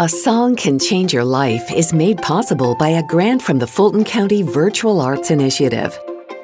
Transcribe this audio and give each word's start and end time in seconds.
A 0.00 0.08
Song 0.08 0.56
Can 0.56 0.80
Change 0.80 1.12
Your 1.12 1.22
Life 1.22 1.70
is 1.72 1.94
made 1.94 2.18
possible 2.18 2.74
by 2.74 2.88
a 2.88 3.06
grant 3.06 3.40
from 3.40 3.60
the 3.60 3.66
Fulton 3.68 4.02
County 4.02 4.42
Virtual 4.42 5.00
Arts 5.00 5.30
Initiative. 5.30 5.96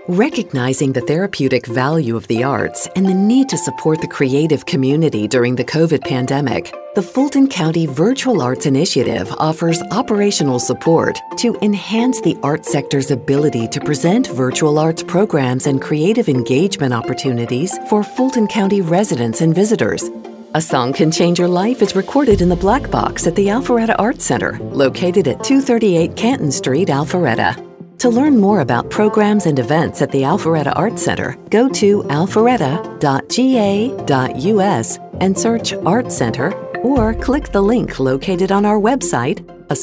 Recognizing 0.07 0.93
the 0.93 1.01
therapeutic 1.01 1.67
value 1.67 2.15
of 2.17 2.29
the 2.29 2.45
arts 2.45 2.89
and 2.95 3.05
the 3.05 3.15
need 3.15 3.49
to 3.49 3.59
support 3.59 4.01
the 4.01 4.07
creative 4.07 4.67
community 4.67 5.27
during 5.27 5.57
the 5.57 5.65
COVID 5.65 6.03
pandemic, 6.03 6.73
the 6.95 7.03
Fulton 7.03 7.49
County 7.49 7.87
Virtual 7.87 8.41
Arts 8.41 8.67
Initiative 8.67 9.29
offers 9.39 9.83
operational 9.91 10.61
support 10.61 11.19
to 11.39 11.59
enhance 11.61 12.21
the 12.21 12.39
art 12.45 12.65
sector's 12.65 13.11
ability 13.11 13.67
to 13.67 13.81
present 13.81 14.29
virtual 14.29 14.79
arts 14.79 15.03
programs 15.03 15.67
and 15.67 15.83
creative 15.83 16.29
engagement 16.29 16.95
opportunities 16.95 17.77
for 17.89 18.05
Fulton 18.05 18.47
County 18.47 18.81
residents 18.81 19.41
and 19.41 19.53
visitors. 19.53 20.09
A 20.53 20.61
Song 20.61 20.93
Can 20.93 21.13
Change 21.13 21.39
Your 21.39 21.47
Life 21.47 21.81
is 21.81 21.95
recorded 21.95 22.43
in 22.43 22.49
the 22.49 22.57
Black 22.57 22.91
Box 22.91 23.29
at 23.29 23.37
the 23.37 23.47
Alpharetta 23.47 23.95
Arts 24.01 24.25
Center, 24.25 24.59
located 24.59 25.29
at 25.29 25.45
238 25.45 26.17
Canton 26.17 26.51
Street, 26.51 26.89
Alpharetta. 26.89 27.55
To 27.99 28.09
learn 28.09 28.37
more 28.37 28.59
about 28.59 28.91
programs 28.91 29.47
and 29.47 29.61
events 29.61 30.03
at 30.03 30.11
the 30.11 30.23
Alpharetta 30.23 30.73
Arts 30.75 31.05
Center, 31.05 31.37
go 31.51 31.69
to 31.69 32.03
alpharetta.ga.us 32.03 34.99
and 35.21 35.39
search 35.39 35.73
Art 35.73 36.11
Center 36.11 36.53
or 36.79 37.15
click 37.15 37.53
the 37.53 37.63
link 37.63 38.01
located 38.01 38.51
on 38.51 38.67
our 38.67 38.81
website, 38.81 39.49
a 39.71 39.77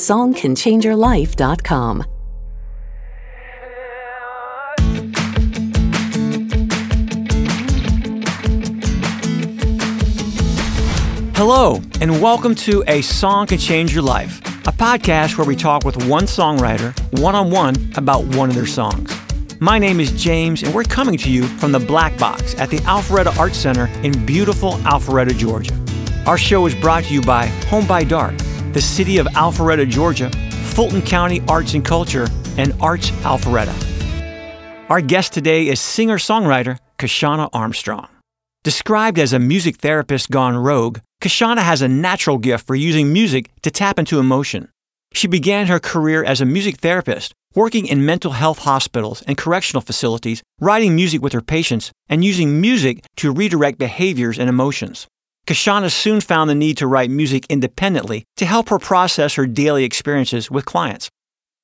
Hello, 11.37 11.79
and 12.01 12.19
welcome 12.19 12.55
to 12.55 12.83
A 12.87 13.03
Song 13.03 13.45
Can 13.45 13.59
Change 13.59 13.93
Your 13.93 14.01
Life, 14.01 14.39
a 14.65 14.71
podcast 14.71 15.37
where 15.37 15.45
we 15.45 15.55
talk 15.55 15.83
with 15.83 15.95
one 16.07 16.23
songwriter 16.23 16.97
one 17.21 17.35
on 17.35 17.51
one 17.51 17.75
about 17.95 18.25
one 18.35 18.49
of 18.49 18.55
their 18.55 18.65
songs. 18.65 19.15
My 19.59 19.77
name 19.77 19.99
is 19.99 20.11
James, 20.13 20.63
and 20.63 20.73
we're 20.73 20.83
coming 20.83 21.15
to 21.19 21.29
you 21.29 21.43
from 21.43 21.71
the 21.71 21.79
Black 21.79 22.17
Box 22.17 22.55
at 22.55 22.71
the 22.71 22.77
Alpharetta 22.77 23.37
Arts 23.37 23.59
Center 23.59 23.85
in 24.01 24.25
beautiful 24.25 24.71
Alpharetta, 24.77 25.37
Georgia. 25.37 25.79
Our 26.25 26.39
show 26.39 26.65
is 26.65 26.73
brought 26.73 27.03
to 27.03 27.13
you 27.13 27.21
by 27.21 27.45
Home 27.69 27.85
by 27.85 28.03
Dark, 28.03 28.35
the 28.73 28.81
city 28.81 29.19
of 29.19 29.27
Alpharetta, 29.27 29.87
Georgia, 29.87 30.31
Fulton 30.71 31.03
County 31.03 31.43
Arts 31.47 31.75
and 31.75 31.85
Culture, 31.85 32.25
and 32.57 32.73
Arts 32.81 33.11
Alpharetta. 33.21 33.75
Our 34.89 35.01
guest 35.01 35.33
today 35.33 35.67
is 35.67 35.79
singer 35.79 36.17
songwriter 36.17 36.79
Kyshona 36.97 37.49
Armstrong. 37.53 38.07
Described 38.63 39.19
as 39.19 39.33
a 39.33 39.39
music 39.39 39.77
therapist 39.77 40.31
gone 40.31 40.57
rogue, 40.57 40.97
Kyshona 41.21 41.63
has 41.63 41.81
a 41.81 41.87
natural 41.87 42.37
gift 42.37 42.67
for 42.67 42.75
using 42.75 43.11
music 43.11 43.49
to 43.63 43.71
tap 43.71 43.97
into 43.97 44.19
emotion. 44.19 44.69
She 45.13 45.27
began 45.27 45.67
her 45.67 45.79
career 45.79 46.23
as 46.23 46.41
a 46.41 46.45
music 46.45 46.77
therapist, 46.77 47.33
working 47.55 47.87
in 47.87 48.05
mental 48.05 48.33
health 48.33 48.59
hospitals 48.59 49.23
and 49.23 49.35
correctional 49.35 49.81
facilities, 49.81 50.43
writing 50.61 50.95
music 50.95 51.21
with 51.23 51.33
her 51.33 51.41
patients, 51.41 51.91
and 52.07 52.23
using 52.23 52.61
music 52.61 53.03
to 53.15 53.31
redirect 53.31 53.79
behaviors 53.79 54.37
and 54.37 54.47
emotions. 54.47 55.07
Kyshona 55.47 55.89
soon 55.89 56.21
found 56.21 56.49
the 56.49 56.55
need 56.55 56.77
to 56.77 56.87
write 56.87 57.09
music 57.09 57.47
independently 57.49 58.25
to 58.35 58.45
help 58.45 58.69
her 58.69 58.77
process 58.77 59.35
her 59.35 59.47
daily 59.47 59.85
experiences 59.85 60.51
with 60.51 60.65
clients. 60.65 61.09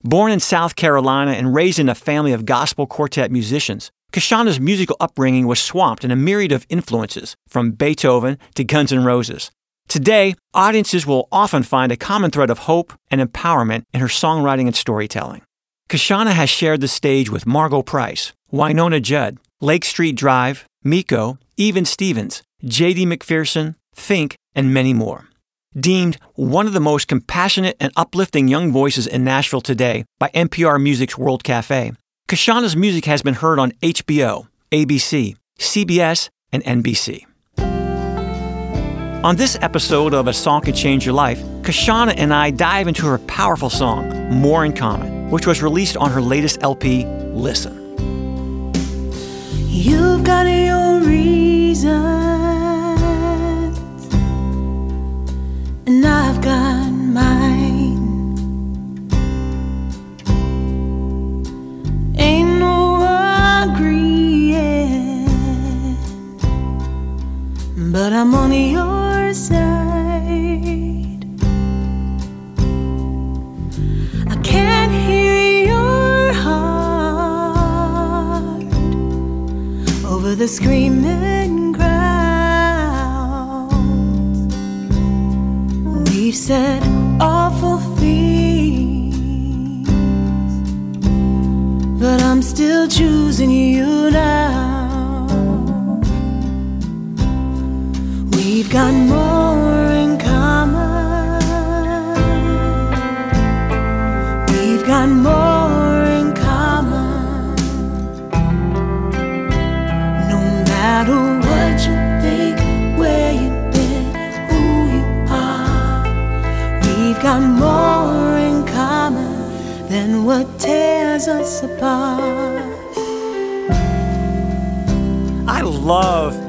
Born 0.01 0.31
in 0.31 0.39
South 0.39 0.75
Carolina 0.75 1.31
and 1.31 1.53
raised 1.53 1.79
in 1.79 1.89
a 1.89 1.95
family 1.95 2.33
of 2.33 2.45
gospel 2.45 2.87
quartet 2.87 3.31
musicians, 3.31 3.91
Kyshona's 4.13 4.59
musical 4.59 4.95
upbringing 4.99 5.47
was 5.47 5.59
swamped 5.59 6.03
in 6.05 6.11
a 6.11 6.15
myriad 6.15 6.51
of 6.51 6.67
influences, 6.69 7.35
from 7.47 7.71
Beethoven 7.71 8.37
to 8.53 8.63
Guns 8.63 8.93
N' 8.93 9.03
Roses. 9.03 9.49
Today, 9.87 10.35
audiences 10.53 11.07
will 11.07 11.27
often 11.31 11.63
find 11.63 11.91
a 11.91 11.97
common 11.97 12.29
thread 12.29 12.51
of 12.51 12.59
hope 12.59 12.93
and 13.09 13.19
empowerment 13.19 13.85
in 13.91 14.01
her 14.01 14.07
songwriting 14.07 14.67
and 14.67 14.75
storytelling. 14.75 15.41
Kyshona 15.89 16.33
has 16.33 16.51
shared 16.51 16.81
the 16.81 16.87
stage 16.87 17.31
with 17.31 17.47
Margo 17.47 17.81
Price, 17.81 18.33
Wynonna 18.51 19.01
Judd, 19.01 19.39
Lake 19.61 19.83
Street 19.83 20.15
Dive, 20.15 20.65
Miko, 20.83 21.39
Even 21.57 21.83
Stevens, 21.83 22.43
J.D. 22.63 23.07
McPherson, 23.07 23.73
Think, 23.95 24.35
and 24.53 24.71
many 24.71 24.93
more. 24.93 25.25
Deemed 25.75 26.19
one 26.35 26.67
of 26.67 26.73
the 26.73 26.79
most 26.79 27.07
compassionate 27.07 27.75
and 27.79 27.91
uplifting 27.95 28.47
young 28.47 28.71
voices 28.71 29.07
in 29.07 29.23
Nashville 29.23 29.61
today 29.61 30.05
by 30.19 30.29
NPR 30.35 30.79
Music's 30.79 31.17
World 31.17 31.43
Cafe, 31.43 31.93
Kyshona's 32.27 32.75
music 32.75 33.05
has 33.05 33.21
been 33.21 33.33
heard 33.35 33.59
on 33.59 33.71
HBO, 33.83 34.47
ABC, 34.71 35.35
CBS, 35.59 36.29
and 36.51 36.63
NBC. 36.63 37.25
On 39.23 39.35
this 39.35 39.57
episode 39.61 40.13
of 40.13 40.27
A 40.27 40.33
Song 40.33 40.61
Can 40.61 40.73
Change 40.73 41.05
Your 41.05 41.15
Life, 41.15 41.39
Kyshona 41.61 42.13
and 42.17 42.33
I 42.33 42.49
dive 42.51 42.87
into 42.87 43.05
her 43.05 43.17
powerful 43.19 43.69
song, 43.69 44.09
More 44.29 44.65
in 44.65 44.73
Common, 44.73 45.29
which 45.31 45.45
was 45.45 45.61
released 45.61 45.97
on 45.97 46.11
her 46.11 46.21
latest 46.21 46.63
LP, 46.63 47.05
Listen. 47.33 47.79
You've 49.67 50.23
got 50.23 50.45
your 50.45 51.01
reasons, 51.01 52.12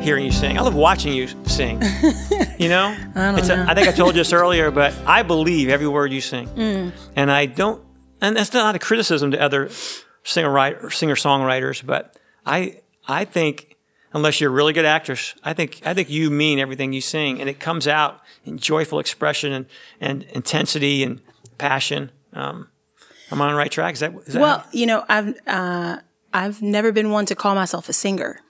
hearing 0.04 0.25
you 0.25 0.32
sing. 0.32 0.59
I 0.59 0.60
love 0.60 0.75
watching 0.75 1.12
you 1.12 1.28
sing. 1.47 1.82
You 2.56 2.69
know? 2.69 2.97
I 3.16 3.31
don't 3.31 3.38
it's 3.41 3.48
know. 3.48 3.66
I 3.69 3.75
think 3.75 3.88
I 3.88 3.92
told 3.92 4.15
you 4.15 4.20
this 4.20 4.32
earlier, 4.32 4.70
but 4.70 4.94
I 5.06 5.25
believe 5.25 5.69
every 5.69 5.88
word 5.88 6.12
you 6.12 6.20
sing. 6.20 6.47
Mm. 6.48 6.92
And 7.16 7.32
I 7.32 7.47
don't, 7.47 7.82
and 8.20 8.37
that's 8.37 8.53
not 8.53 8.76
a 8.76 8.78
criticism 8.78 9.32
to 9.32 9.41
other 9.41 9.70
singer 10.22 10.50
writer, 10.50 10.88
singer 10.91 11.16
songwriters, 11.16 11.84
but 11.84 12.16
I 12.47 12.81
I 13.06 13.25
think 13.25 13.76
unless 14.12 14.41
you're 14.41 14.50
a 14.50 14.54
really 14.54 14.72
good 14.72 14.84
actress, 14.84 15.34
I 15.43 15.53
think 15.53 15.81
I 15.84 15.94
think 15.94 16.10
you 16.10 16.31
mean 16.31 16.59
everything 16.59 16.93
you 16.93 17.00
sing, 17.00 17.41
and 17.41 17.50
it 17.50 17.59
comes 17.59 17.87
out 17.87 18.20
in 18.44 18.59
joyful 18.59 18.98
expression 18.98 19.53
and, 19.53 19.66
and 20.00 20.22
intensity 20.34 21.02
and 21.02 21.20
passion. 21.58 22.11
Um, 22.32 22.69
am 23.31 23.43
I 23.43 23.46
on 23.46 23.52
the 23.52 23.58
right 23.58 23.70
track? 23.70 23.94
Is 23.94 24.00
that, 24.00 24.14
is 24.26 24.34
that 24.34 24.40
Well, 24.40 24.64
you 24.73 24.87
know, 24.87 25.05
I've 25.08 25.34
uh, 25.46 25.99
I've 26.32 26.62
never 26.62 26.93
been 26.93 27.11
one 27.11 27.26
to 27.26 27.34
call 27.34 27.55
myself 27.55 27.88
a 27.88 27.93
singer. 27.93 28.40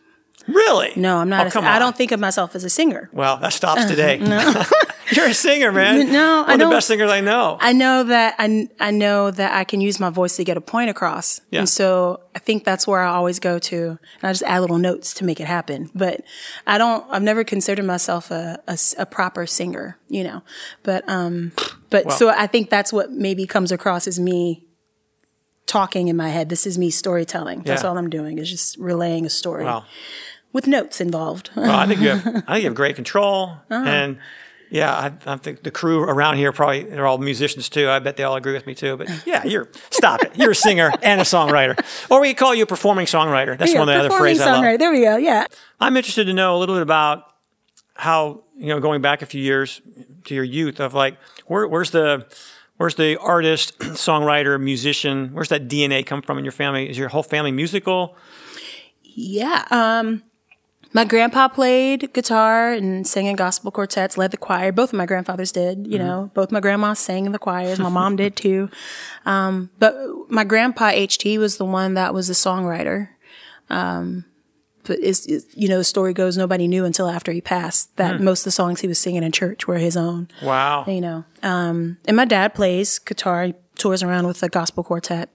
Really? 0.47 0.93
No, 0.97 1.19
I'm 1.19 1.29
not. 1.29 1.45
Oh, 1.47 1.49
a, 1.49 1.51
come 1.51 1.65
I 1.65 1.79
don't 1.79 1.97
think 1.97 2.13
of 2.13 2.21
myself 2.21 2.55
as 2.55 2.65
a 2.65 2.71
singer. 2.71 3.09
Well, 3.13 3.37
that 3.39 3.53
stops 3.53 3.85
today. 3.93 4.19
You're 5.13 5.27
a 5.29 5.35
singer, 5.35 5.71
man. 5.71 6.11
No, 6.11 6.43
One 6.43 6.51
I 6.51 6.57
know. 6.57 6.57
One 6.57 6.61
of 6.63 6.69
the 6.71 6.77
best 6.77 6.87
singers 6.89 7.11
I 7.11 7.21
know. 7.21 7.59
I 7.61 7.73
know 7.75 8.05
that 8.05 8.35
I, 8.39 8.69
I 8.81 8.91
know 8.91 9.31
that 9.31 9.53
I 9.53 9.65
can 9.65 9.81
use 9.83 10.01
my 10.01 10.09
voice 10.09 10.37
to 10.37 10.45
get 10.45 10.57
a 10.57 10.63
point 10.63 10.89
across. 10.89 11.43
Yeah. 11.51 11.61
And 11.61 11.69
so 11.69 12.21
I 12.35 12.39
think 12.39 12.65
that's 12.65 12.87
where 12.87 13.03
I 13.03 13.11
always 13.11 13.39
go 13.39 13.59
to. 13.59 13.77
And 13.87 13.99
I 14.23 14.33
just 14.33 14.43
add 14.45 14.61
little 14.61 14.79
notes 14.79 15.13
to 15.15 15.25
make 15.25 15.41
it 15.41 15.47
happen. 15.47 15.91
But 15.95 16.23
I 16.67 16.79
don't, 16.79 17.05
I've 17.11 17.23
never 17.23 17.45
considered 17.45 17.85
myself 17.85 18.31
a 18.31 18.63
a 18.99 19.05
proper 19.07 19.47
singer, 19.47 19.99
you 20.09 20.25
know. 20.25 20.43
But, 20.83 21.07
um, 21.09 21.53
but 21.91 22.11
so 22.13 22.31
I 22.31 22.47
think 22.47 22.71
that's 22.71 22.93
what 22.93 23.13
maybe 23.13 23.47
comes 23.47 23.71
across 23.73 24.07
as 24.09 24.19
me 24.19 24.67
talking 25.67 26.09
in 26.09 26.17
my 26.17 26.29
head. 26.31 26.49
This 26.49 26.67
is 26.67 26.79
me 26.79 26.91
storytelling. 26.91 27.63
That's 27.63 27.83
Yeah. 27.83 27.89
all 27.91 27.99
I'm 27.99 28.11
doing 28.11 28.39
is 28.39 28.51
just 28.51 28.77
relaying 28.79 29.27
a 29.27 29.31
story 29.31 29.65
Wow. 29.65 29.85
With 30.55 30.67
notes 30.67 31.01
involved. 31.03 31.51
Well, 31.55 31.71
I 31.71 31.87
think 31.87 32.01
you 32.01 32.09
have. 32.09 32.27
I 32.49 32.53
think 32.55 32.63
you 32.63 32.69
have 32.71 32.75
great 32.75 32.97
control, 32.97 33.57
Uh-huh. 33.71 33.85
and 33.87 34.19
Yeah, 34.71 34.91
I, 34.93 35.13
I 35.35 35.37
think 35.37 35.63
the 35.63 35.71
crew 35.71 36.01
around 36.03 36.37
here 36.39 36.51
probably 36.51 36.85
they're 36.85 37.07
all 37.07 37.19
musicians 37.19 37.69
too. 37.69 37.89
I 37.91 37.99
bet 37.99 38.17
they 38.17 38.25
all 38.25 38.35
agree 38.37 38.55
with 38.55 38.67
me 38.67 38.75
too. 38.75 38.97
But 38.97 39.09
yeah, 39.27 39.45
you're 39.45 39.69
stop 39.91 40.23
it. 40.23 40.33
You're 40.35 40.53
a 40.53 40.55
singer 40.55 40.91
and 41.03 41.21
a 41.21 41.25
songwriter, 41.25 41.77
or 42.11 42.21
we 42.21 42.33
call 42.35 42.55
you 42.55 42.63
a 42.65 42.67
performing 42.67 43.07
songwriter. 43.07 43.57
That's 43.59 43.73
Yeah, 43.75 43.81
one 43.81 43.89
of 43.91 43.95
the 43.95 44.01
other 44.01 44.09
performing 44.09 44.37
phrases 44.37 44.47
I 44.47 44.53
love. 44.53 44.65
songwriter. 44.65 44.79
There 44.79 44.91
we 44.91 45.01
go. 45.03 45.17
Yeah. 45.19 45.47
I'm 45.81 45.97
interested 45.97 46.25
to 46.25 46.33
know 46.33 46.57
a 46.57 46.59
little 46.59 46.75
bit 46.77 46.83
about 46.83 47.25
how 47.95 48.43
you 48.57 48.69
know 48.69 48.81
going 48.81 49.03
back 49.03 49.23
a 49.23 49.27
few 49.27 49.43
years 49.43 49.81
to 50.25 50.35
your 50.35 50.45
youth 50.45 50.81
of 50.81 50.95
like 50.95 51.19
where, 51.47 51.69
where's 51.69 51.91
the 51.91 52.27
where's 52.79 52.97
the 52.97 53.17
artist, 53.21 53.79
songwriter, 54.07 54.61
musician? 54.61 55.31
Where's 55.35 55.51
that 55.51 55.69
DNA 55.69 56.05
come 56.05 56.23
from 56.23 56.39
in 56.39 56.45
your 56.45 56.53
family? 56.53 56.89
Is 56.91 56.99
your 56.99 57.09
whole 57.11 57.23
family 57.23 57.53
musical? 57.53 58.17
Yeah. 59.03 59.65
Um, 59.71 60.23
my 60.95 61.05
grandpa 61.05 61.49
played 61.49 62.13
guitar 62.15 62.73
and 62.73 63.07
sang 63.07 63.27
in 63.27 63.37
gospel 63.37 63.71
quartets, 63.71 64.17
led 64.17 64.31
the 64.31 64.37
choir. 64.37 64.73
Both 64.73 64.93
of 64.93 64.97
my 64.97 65.05
grandfathers 65.07 65.53
did, 65.53 65.87
you 65.87 65.99
know, 65.99 66.31
both 66.35 66.51
my 66.53 66.61
grandmas 66.61 67.01
sang 67.01 67.27
in 67.27 67.33
the 67.33 67.39
choirs. 67.39 67.79
My 67.81 67.89
mom 67.91 68.15
did 68.17 68.37
too. 68.37 68.71
Um, 69.27 69.71
but 69.81 69.95
my 70.29 70.45
grandpa 70.45 70.93
HT 70.93 71.37
was 71.39 71.59
the 71.59 71.65
one 71.65 71.95
that 71.95 72.15
was 72.15 72.29
the 72.29 72.35
songwriter. 72.35 73.09
Um, 73.69 74.25
but 74.85 74.99
is, 75.01 75.27
is 75.27 75.47
you 75.55 75.67
know, 75.69 75.79
the 75.79 75.85
story 75.85 76.13
goes 76.13 76.37
nobody 76.37 76.69
knew 76.69 76.85
until 76.85 77.09
after 77.09 77.33
he 77.33 77.41
passed 77.41 77.97
that 77.97 78.21
most 78.21 78.41
of 78.41 78.45
the 78.45 78.51
songs 78.53 78.81
he 78.81 78.87
was 78.87 78.99
singing 78.99 79.23
in 79.25 79.33
church 79.33 79.67
were 79.67 79.79
his 79.79 79.97
own 79.97 80.29
Wow. 80.43 80.85
you 80.87 81.01
know. 81.01 81.25
Um, 81.43 81.97
and 82.07 82.17
my 82.17 82.25
dad 82.27 82.55
plays 82.55 82.99
guitar, 83.01 83.47
he 83.47 83.55
tours 83.79 84.03
around 84.03 84.27
with 84.29 84.43
a 84.43 84.49
gospel 84.49 84.85
quartet. 84.85 85.35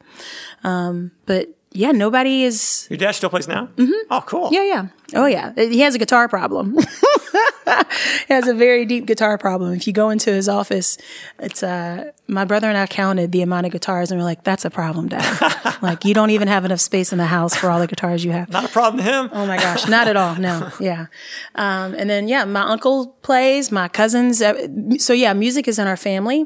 Um, 0.63 1.11
but 1.25 1.49
yeah, 1.71 1.91
nobody 1.91 2.43
is. 2.43 2.87
Your 2.89 2.97
dad 2.97 3.11
still 3.11 3.29
plays 3.29 3.47
now? 3.47 3.67
Mm-hmm. 3.75 3.91
Oh, 4.09 4.21
cool. 4.25 4.49
Yeah, 4.51 4.63
yeah. 4.63 4.87
Oh, 5.15 5.25
yeah. 5.25 5.53
He 5.55 5.79
has 5.81 5.95
a 5.95 5.99
guitar 5.99 6.27
problem. 6.27 6.75
he 8.27 8.33
has 8.33 8.47
a 8.47 8.53
very 8.53 8.85
deep 8.85 9.05
guitar 9.05 9.37
problem. 9.37 9.73
If 9.73 9.85
you 9.87 9.93
go 9.93 10.09
into 10.09 10.31
his 10.31 10.49
office, 10.49 10.97
it's 11.39 11.61
uh, 11.63 12.11
my 12.27 12.45
brother 12.45 12.67
and 12.67 12.77
I 12.77 12.87
counted 12.87 13.31
the 13.31 13.41
amount 13.41 13.65
of 13.65 13.71
guitars, 13.71 14.11
and 14.11 14.19
we're 14.19 14.25
like, 14.25 14.43
"That's 14.43 14.65
a 14.65 14.69
problem, 14.69 15.09
Dad. 15.09 15.77
like, 15.81 16.05
you 16.05 16.13
don't 16.13 16.29
even 16.31 16.47
have 16.47 16.65
enough 16.65 16.79
space 16.79 17.11
in 17.11 17.17
the 17.17 17.25
house 17.25 17.55
for 17.55 17.69
all 17.69 17.79
the 17.79 17.87
guitars 17.87 18.23
you 18.25 18.31
have." 18.31 18.49
Not 18.49 18.65
a 18.65 18.69
problem 18.69 19.03
to 19.03 19.11
him. 19.11 19.29
Oh 19.31 19.45
my 19.45 19.57
gosh, 19.57 19.87
not 19.87 20.07
at 20.07 20.17
all. 20.17 20.35
No, 20.35 20.71
yeah. 20.79 21.07
Um, 21.55 21.93
and 21.95 22.09
then 22.09 22.27
yeah, 22.27 22.45
my 22.45 22.61
uncle 22.61 23.07
plays, 23.21 23.71
my 23.71 23.87
cousins. 23.87 24.41
uh, 24.41 24.67
So 24.97 25.13
yeah, 25.13 25.33
music 25.33 25.67
is 25.67 25.77
in 25.79 25.87
our 25.87 25.97
family. 25.97 26.45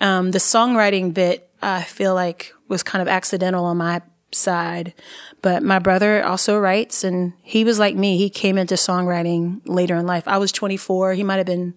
Um, 0.00 0.32
the 0.32 0.38
songwriting 0.38 1.14
bit, 1.14 1.48
I 1.62 1.82
feel 1.82 2.14
like, 2.14 2.52
was 2.68 2.82
kind 2.82 3.02
of 3.02 3.08
accidental 3.08 3.64
on 3.64 3.76
my 3.76 4.02
side, 4.34 4.94
but 5.42 5.62
my 5.62 5.78
brother 5.78 6.24
also 6.24 6.58
writes, 6.58 7.04
and 7.04 7.32
he 7.42 7.64
was 7.64 7.78
like 7.78 7.94
me. 7.96 8.18
He 8.18 8.30
came 8.30 8.58
into 8.58 8.74
songwriting 8.74 9.60
later 9.64 9.96
in 9.96 10.06
life. 10.06 10.26
I 10.26 10.38
was 10.38 10.52
24. 10.52 11.14
He 11.14 11.24
might 11.24 11.36
have 11.36 11.46
been 11.46 11.74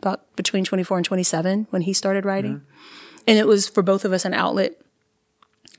about 0.00 0.34
between 0.36 0.64
24 0.64 0.98
and 0.98 1.06
27 1.06 1.66
when 1.70 1.82
he 1.82 1.92
started 1.92 2.24
writing, 2.24 2.56
mm-hmm. 2.56 3.24
and 3.26 3.38
it 3.38 3.46
was 3.46 3.68
for 3.68 3.82
both 3.82 4.04
of 4.04 4.12
us 4.12 4.24
an 4.24 4.34
outlet, 4.34 4.80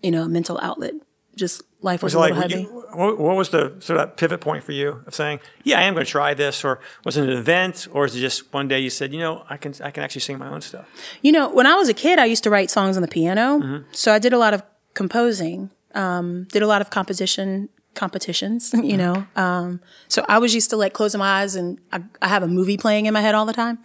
you 0.01 0.12
know, 0.12 0.24
a 0.24 0.30
mental 0.30 0.59
outlet. 0.62 0.94
Just 1.36 1.62
life 1.81 2.01
was, 2.01 2.15
Was 2.15 2.15
a 2.15 2.19
like, 2.19 2.33
little 2.33 2.44
would 2.44 2.51
heavy. 2.51 2.63
you- 2.63 2.77
what, 2.98 3.19
what 3.19 3.36
was 3.36 3.50
the 3.50 3.75
sort 3.80 4.00
of 4.00 4.07
that 4.07 4.18
pivot 4.18 4.42
point 4.42 4.63
for 4.63 4.71
you 4.71 5.03
of 5.06 5.13
saying, 5.13 5.39
yeah, 5.63 5.77
I 5.80 5.83
am 5.83 5.94
going 5.94 6.06
to 6.06 6.12
try 6.12 6.33
this? 6.33 6.63
Or 6.65 6.80
was 7.03 7.15
it 7.15 7.30
an 7.30 7.38
event? 7.38 7.88
Or 7.92 8.06
is 8.06 8.15
it 8.15 8.19
just 8.19 8.51
one 8.51 8.68
day 8.68 8.80
you 8.80 8.89
said, 8.89 9.13
you 9.13 9.19
know, 9.19 9.44
I 9.50 9.57
can, 9.57 9.74
I 9.83 9.92
can 9.92 10.03
actually 10.03 10.21
sing 10.21 10.39
my 10.39 10.48
own 10.48 10.62
stuff? 10.62 10.88
You 11.21 11.31
know, 11.31 11.50
when 11.50 11.68
I 11.68 11.75
was 11.75 11.89
a 11.89 11.94
kid, 11.94 12.18
I 12.18 12.25
used 12.25 12.44
to 12.45 12.50
write 12.50 12.71
songs 12.71 12.95
on 12.95 13.03
the 13.03 13.07
piano. 13.07 13.60
Mm-hmm. 13.60 13.83
So 13.92 14.13
I 14.13 14.19
did 14.19 14.33
a 14.33 14.38
lot 14.39 14.53
of 14.56 14.63
composing, 14.95 15.69
um, 15.98 16.46
did 16.52 16.62
a 16.62 16.68
lot 16.68 16.82
of 16.82 16.90
composition 16.90 17.70
competitions, 17.98 18.74
you 18.84 18.96
know. 18.96 19.26
Um, 19.36 19.82
so 20.08 20.24
I 20.30 20.38
was 20.38 20.56
used 20.56 20.70
to 20.70 20.78
like 20.78 20.94
closing 20.94 21.20
my 21.20 21.42
eyes 21.42 21.56
and 21.56 21.80
I, 21.92 22.04
I 22.22 22.30
have 22.30 22.44
a 22.44 22.48
movie 22.48 22.78
playing 22.78 23.08
in 23.08 23.14
my 23.14 23.22
head 23.22 23.36
all 23.36 23.46
the 23.46 23.54
time. 23.54 23.80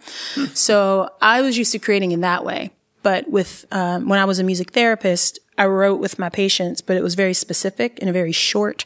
so 0.53 1.09
I 1.21 1.41
was 1.41 1.57
used 1.57 1.73
to 1.73 1.79
creating 1.79 2.11
in 2.11 2.21
that 2.21 2.45
way. 2.45 2.71
But 3.01 3.29
with 3.29 3.65
um, 3.71 4.07
when 4.07 4.19
I 4.19 4.23
was 4.23 4.39
a 4.39 4.43
music 4.45 4.71
therapist, 4.71 5.39
I 5.57 5.65
wrote 5.65 5.99
with 5.99 6.17
my 6.17 6.29
patients, 6.29 6.79
but 6.79 6.95
it 6.95 7.03
was 7.03 7.15
very 7.15 7.33
specific 7.33 7.99
and 8.01 8.11
very 8.13 8.31
short, 8.31 8.85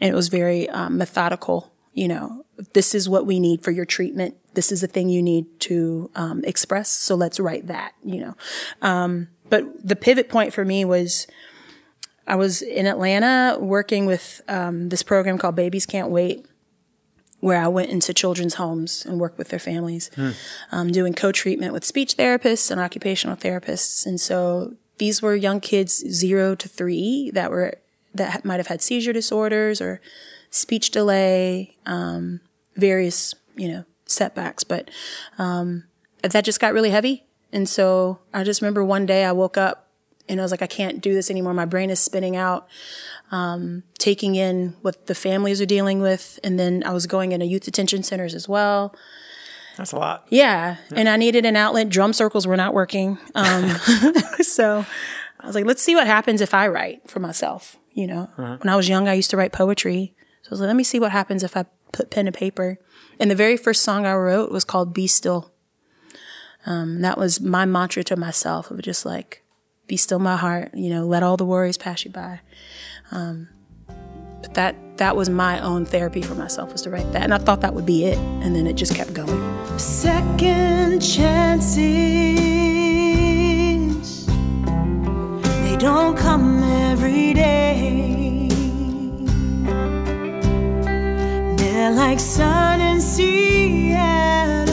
and 0.00 0.12
it 0.12 0.16
was 0.16 0.28
very 0.28 0.68
um, 0.68 0.98
methodical. 0.98 1.72
You 1.92 2.08
know, 2.08 2.44
this 2.72 2.92
is 2.92 3.08
what 3.08 3.24
we 3.24 3.38
need 3.38 3.62
for 3.62 3.70
your 3.70 3.84
treatment. 3.84 4.36
This 4.54 4.72
is 4.72 4.80
the 4.80 4.88
thing 4.88 5.08
you 5.08 5.22
need 5.22 5.46
to 5.60 6.10
um, 6.16 6.42
express. 6.44 6.90
So 6.90 7.14
let's 7.14 7.38
write 7.38 7.68
that. 7.68 7.92
You 8.02 8.20
know, 8.20 8.36
um, 8.82 9.28
but 9.48 9.64
the 9.86 9.96
pivot 9.96 10.28
point 10.28 10.52
for 10.52 10.64
me 10.64 10.84
was 10.84 11.28
I 12.26 12.36
was 12.36 12.62
in 12.62 12.86
Atlanta 12.86 13.58
working 13.58 14.06
with 14.06 14.40
um, 14.48 14.88
this 14.88 15.02
program 15.02 15.38
called 15.38 15.56
Babies 15.56 15.86
Can't 15.86 16.08
Wait, 16.08 16.46
where 17.40 17.60
I 17.60 17.66
went 17.68 17.90
into 17.90 18.14
children's 18.14 18.54
homes 18.54 19.04
and 19.04 19.18
worked 19.18 19.38
with 19.38 19.48
their 19.48 19.58
families, 19.58 20.10
um, 20.70 20.92
doing 20.92 21.12
co-treatment 21.12 21.72
with 21.72 21.84
speech 21.84 22.16
therapists 22.16 22.70
and 22.70 22.80
occupational 22.80 23.36
therapists. 23.36 24.06
And 24.06 24.20
so 24.20 24.74
these 24.98 25.20
were 25.20 25.34
young 25.34 25.60
kids 25.60 26.04
zero 26.08 26.54
to 26.54 26.68
three 26.68 27.30
that 27.34 27.50
were 27.50 27.74
that 28.14 28.44
might 28.44 28.58
have 28.58 28.66
had 28.68 28.82
seizure 28.82 29.12
disorders 29.12 29.80
or 29.80 30.00
speech 30.50 30.90
delay, 30.90 31.76
um, 31.86 32.40
various 32.76 33.34
you 33.56 33.68
know 33.68 33.84
setbacks, 34.06 34.62
but 34.62 34.90
um, 35.38 35.84
that 36.22 36.44
just 36.44 36.60
got 36.60 36.72
really 36.74 36.90
heavy. 36.90 37.24
And 37.52 37.68
so 37.68 38.20
I 38.32 38.44
just 38.44 38.60
remember 38.62 38.84
one 38.84 39.06
day 39.06 39.24
I 39.24 39.32
woke 39.32 39.56
up 39.56 39.88
and 40.28 40.40
I 40.40 40.42
was 40.42 40.50
like, 40.50 40.62
I 40.62 40.66
can't 40.66 41.00
do 41.00 41.14
this 41.14 41.30
anymore. 41.30 41.54
My 41.54 41.64
brain 41.64 41.90
is 41.90 42.00
spinning 42.00 42.36
out, 42.36 42.68
um, 43.30 43.82
taking 43.98 44.34
in 44.34 44.76
what 44.82 45.06
the 45.06 45.14
families 45.14 45.60
are 45.60 45.66
dealing 45.66 46.00
with. 46.00 46.38
And 46.44 46.58
then 46.58 46.82
I 46.86 46.92
was 46.92 47.06
going 47.06 47.32
into 47.32 47.46
youth 47.46 47.64
detention 47.64 48.02
centers 48.02 48.34
as 48.34 48.48
well. 48.48 48.94
That's 49.76 49.92
a 49.92 49.98
lot. 49.98 50.26
Yeah. 50.28 50.76
And 50.94 51.08
I 51.08 51.16
needed 51.16 51.44
an 51.44 51.56
outlet. 51.56 51.88
Drum 51.88 52.12
circles 52.12 52.46
were 52.46 52.56
not 52.56 52.74
working. 52.74 53.18
Um, 53.34 53.70
so 54.40 54.84
I 55.40 55.46
was 55.46 55.54
like, 55.54 55.64
let's 55.64 55.82
see 55.82 55.94
what 55.94 56.06
happens 56.06 56.40
if 56.40 56.54
I 56.54 56.68
write 56.68 57.10
for 57.10 57.20
myself. 57.20 57.76
You 57.92 58.06
know, 58.06 58.30
when 58.36 58.68
I 58.68 58.76
was 58.76 58.88
young, 58.88 59.08
I 59.08 59.14
used 59.14 59.30
to 59.30 59.36
write 59.36 59.52
poetry. 59.52 60.14
So 60.42 60.48
I 60.48 60.52
was 60.52 60.60
like, 60.60 60.68
let 60.68 60.76
me 60.76 60.84
see 60.84 61.00
what 61.00 61.12
happens 61.12 61.42
if 61.42 61.56
I 61.56 61.66
put 61.92 62.10
pen 62.10 62.26
to 62.26 62.32
paper. 62.32 62.78
And 63.18 63.30
the 63.30 63.34
very 63.34 63.56
first 63.56 63.82
song 63.82 64.06
I 64.06 64.14
wrote 64.14 64.50
was 64.50 64.64
called 64.64 64.94
Be 64.94 65.06
Still. 65.06 65.52
Um, 66.64 67.00
that 67.00 67.18
was 67.18 67.40
my 67.40 67.64
mantra 67.64 68.04
to 68.04 68.16
myself 68.16 68.70
of 68.70 68.80
just 68.82 69.04
like, 69.04 69.41
be 69.86 69.96
still 69.96 70.18
my 70.18 70.36
heart, 70.36 70.74
you 70.74 70.90
know, 70.90 71.06
let 71.06 71.22
all 71.22 71.36
the 71.36 71.44
worries 71.44 71.76
pass 71.76 72.04
you 72.04 72.10
by. 72.10 72.40
Um, 73.10 73.48
but 74.40 74.54
that 74.54 74.76
that 74.98 75.16
was 75.16 75.28
my 75.30 75.60
own 75.60 75.84
therapy 75.84 76.22
for 76.22 76.34
myself 76.34 76.72
was 76.72 76.82
to 76.82 76.90
write 76.90 77.10
that. 77.12 77.22
And 77.22 77.32
I 77.34 77.38
thought 77.38 77.60
that 77.62 77.74
would 77.74 77.86
be 77.86 78.04
it. 78.04 78.18
And 78.18 78.54
then 78.54 78.66
it 78.66 78.74
just 78.74 78.94
kept 78.94 79.14
going. 79.14 79.78
Second 79.78 81.00
chances, 81.00 81.76
they 85.64 85.76
don't 85.78 86.16
come 86.16 86.62
every 86.62 87.34
day. 87.34 88.48
They're 91.56 91.92
like 91.92 92.20
sun 92.20 92.80
in 92.80 93.00
Seattle, 93.00 94.71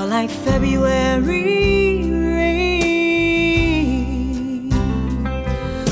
or 0.00 0.06
like 0.06 0.30
February 0.30 2.10
rain. 2.10 3.10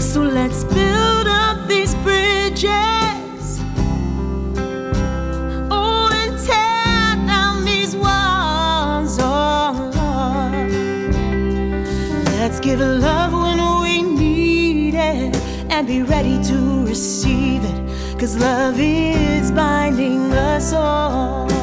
So 0.00 0.22
let's 0.22 0.64
build 0.64 1.26
up 1.26 1.68
these 1.68 1.94
bridges. 1.96 3.60
Oh, 5.70 6.08
and 6.10 6.38
tear 6.46 7.16
down 7.26 7.66
these 7.66 7.94
walls, 7.94 9.18
oh 9.20 9.90
Lord. 9.94 10.70
Let's 12.36 12.60
give 12.60 12.80
love 12.80 13.34
when 13.34 13.58
we 13.82 14.00
need 14.02 14.94
it 14.94 15.36
and 15.70 15.86
be 15.86 16.02
ready 16.02 16.42
to 16.44 16.86
receive 16.86 17.62
it. 17.62 18.18
Cause 18.18 18.38
love 18.38 18.80
is 18.80 19.52
binding 19.52 20.32
us 20.32 20.72
all. 20.72 21.57